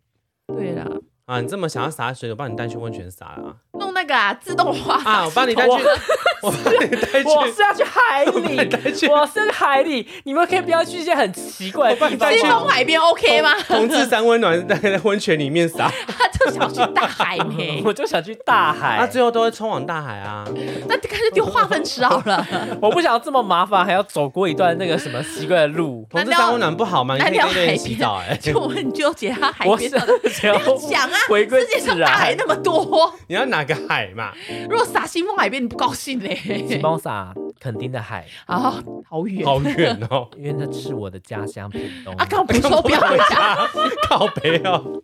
[0.49, 0.87] 对啦。
[1.29, 3.53] 啊，你这么想要洒水，我帮你带去温泉洒啊。
[3.79, 5.73] 弄那个啊，自动化啊，我帮你带去。
[6.41, 7.29] 我帮你带去。
[7.29, 8.57] 我是要去海里，
[9.11, 10.09] 我是海里。
[10.25, 12.33] 你们可以不要去一些很奇怪的地方。
[12.33, 13.53] 金峰海边 OK 吗？
[13.67, 15.93] 同志三温暖在温泉里面洒。
[16.09, 17.83] 他就想去大海呢。
[17.85, 18.97] 我就想去大海。
[18.97, 20.45] 他最后都会冲往大海啊。
[20.89, 22.47] 那干脆丢化粪池好了。
[22.81, 26.07] 我不想要这么麻烦，还要走过一段那个什么奇怪的路。
[26.09, 27.17] 同志三温暖不好吗？
[27.19, 28.35] 你可以在那边洗澡哎。
[28.37, 29.99] 就我很纠结，他海边的。
[30.45, 31.18] 要讲啊。
[31.29, 34.33] 回归世界上大海那么多，你要哪个海嘛？
[34.69, 36.35] 如果撒新丰海边，你不高兴嘞？
[36.69, 40.29] 请帮我撒垦丁的海啊，好远，好远哦！
[40.37, 42.15] 因为那是我的家乡屏东。
[42.15, 43.67] 啊，靠不说不要回家，
[44.09, 45.03] 靠北哦。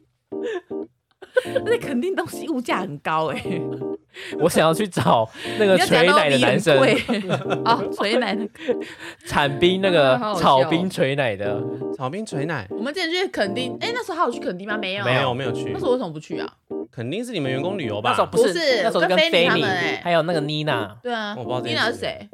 [1.64, 3.42] 那肯定东西物价很高哎。
[4.38, 6.78] 我想要去找那个垂奶的男生
[7.64, 8.48] 啊，垂 奶的
[9.26, 11.60] 产冰那个 草冰垂奶的
[11.96, 12.66] 草冰垂奶。
[12.70, 14.78] 我们之前去垦丁，哎，那时候还有去垦丁吗？
[14.78, 15.70] 没有，没有，没有去。
[15.72, 16.48] 那时候为什么不去啊？
[16.92, 18.10] 肯定是你们员工旅游吧？
[18.10, 19.64] 那时候不是，那时候跟菲尼
[20.02, 20.96] 还有那个妮娜。
[21.02, 22.28] 对啊，我不知道妮娜是谁，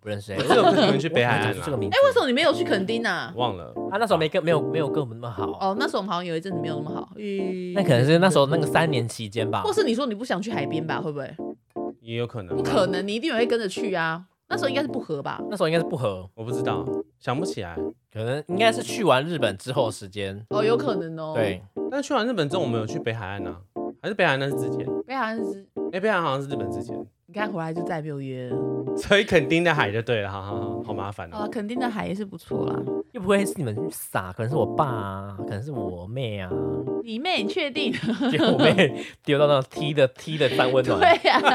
[0.00, 0.32] 不认识。
[0.32, 1.96] 我有跟你们去北海岸 这个名字。
[1.96, 3.32] 哎，为什么你没有去垦丁呢？
[3.36, 5.46] 忘了，他那时候没跟没有没有跟我们那么好。
[5.60, 7.10] 哦，那时候我们好像有一阵子没有那么好。
[7.74, 9.62] 那可能是那时候那个三年期间吧。
[9.62, 11.00] 或是你说你不想去海边吧？
[11.00, 11.30] 会不会？
[12.00, 14.24] 也有可能，不可能，你一定会跟着去啊。
[14.48, 15.40] 那时候应该是不合吧？
[15.48, 16.84] 那时候应该是不合，我不知道，
[17.20, 17.76] 想不起来。
[18.12, 20.44] 可能应该是去完日本之后时间。
[20.48, 21.34] 哦，有可能哦。
[21.36, 23.54] 对，但去完日本之后，我们有去北海岸呢，
[24.02, 24.84] 还是北海岸那是之前？
[25.06, 26.96] 北海岸是，哎，北海岸好像是日本之前。
[27.32, 28.56] 你看回来就再也没有约了。
[28.96, 31.48] 所以垦丁的海就对了，好好，好麻烦哦。
[31.48, 32.74] 垦丁的海也是不错啦，
[33.12, 36.50] 又不会是你们傻，可能是我爸啊，可能是我妹啊。
[37.04, 37.44] 你妹？
[37.44, 37.94] 你确定？
[38.52, 40.98] 我妹 丢到那踢的踢的三温暖。
[40.98, 41.40] 对呀。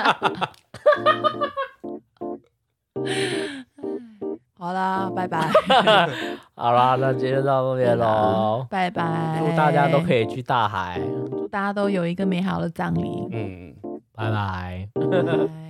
[4.57, 5.51] 好啦，拜拜。
[6.55, 8.65] 好啦，那今天就到这边喽。
[8.69, 9.41] 拜拜。
[9.41, 13.27] 祝大家都可以去大海，祝大家都有一个美好的葬礼。
[13.33, 13.75] 嗯，
[14.13, 14.87] 拜拜。
[15.11, 15.64] 拜拜。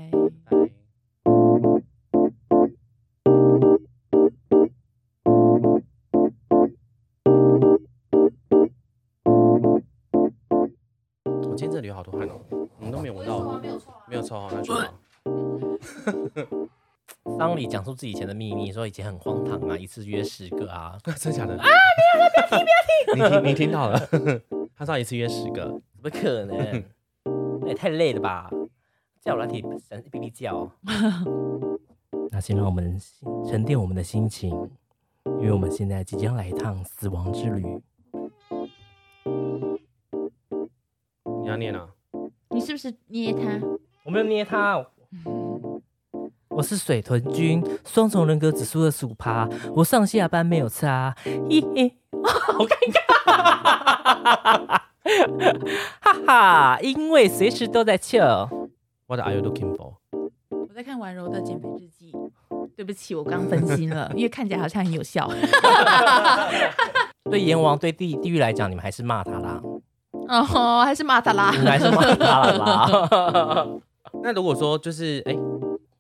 [11.26, 12.40] 我今天这里有好多汗哦，
[12.80, 13.60] 你们都没有闻到？
[13.60, 14.94] 没有抽，没有抽好，那就好。
[17.38, 21.58] 桑里讲述自己以前的秘密，说以前很荒唐啊，一次约十个啊， 真的假的？
[21.58, 22.66] 啊，不要不要听
[23.16, 24.00] 不要听，你听你听到了？
[24.76, 25.64] 他说一次约十个，
[25.94, 26.84] 怎么可能？
[27.62, 28.50] 那 也太累了吧？
[29.26, 29.80] 叫软体哔
[30.12, 30.72] 哔叫。
[32.30, 33.02] 那先让我们
[33.50, 34.52] 沉淀我们的心情，
[35.26, 37.66] 因为我们现在即将来一趟死亡之旅。
[41.42, 41.90] 你要念啊？
[42.52, 43.60] 你是不是捏他？
[44.04, 44.86] 我没有捏他。
[46.50, 51.98] 我是水豚君，双重人格指数二十五趴，我上下班没有差，嘿嘿，
[52.54, 53.02] 好尴尬，
[56.00, 58.48] 哈哈，因为随时都在笑。
[59.08, 59.96] What are you looking for？
[60.50, 62.12] 我在看婉柔的减肥日记。
[62.76, 65.32] 对不起，我刚分心了，因为看起来好像很有效。
[67.30, 69.62] 对阎王、对地地狱来讲，你们还是骂他啦。
[70.28, 73.68] 哦，还是骂他啦，还是骂他了啦。
[74.22, 75.36] 那如果说就是哎。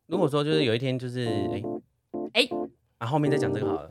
[0.07, 1.63] 如果说就是有一天就是哎
[2.33, 2.47] 哎，
[2.99, 3.89] 啊后面再讲这个好了。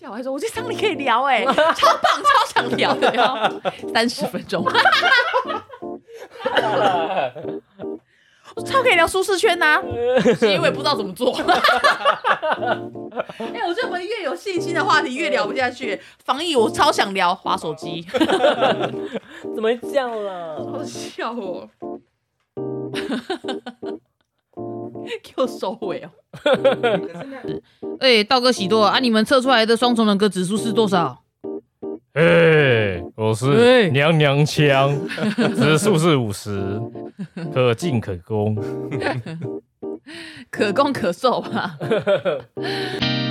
[0.00, 3.60] 小孩说：“我觉得上你可以聊哎，超棒超想聊的哟，
[3.92, 4.64] 三十分钟。
[8.56, 9.80] 我超可以聊舒适圈呐，
[10.42, 11.30] 因为不知道怎么做。
[13.38, 16.00] 哎，我觉得我们越有信心的话题越聊不下去。
[16.24, 18.04] 防疫我超想聊，划手机。
[19.54, 20.56] 怎么会这样了？
[20.72, 21.68] 好笑哦！
[25.22, 26.10] 给我收尾哦！
[28.00, 31.22] 哎，道哥喜多啊，你们测出来的双重人格指数是多少？
[32.16, 34.90] 哎，我是娘娘腔，
[35.54, 36.80] 指数是五十，
[37.52, 38.56] 可进可攻，
[40.50, 41.78] 可攻可受吧。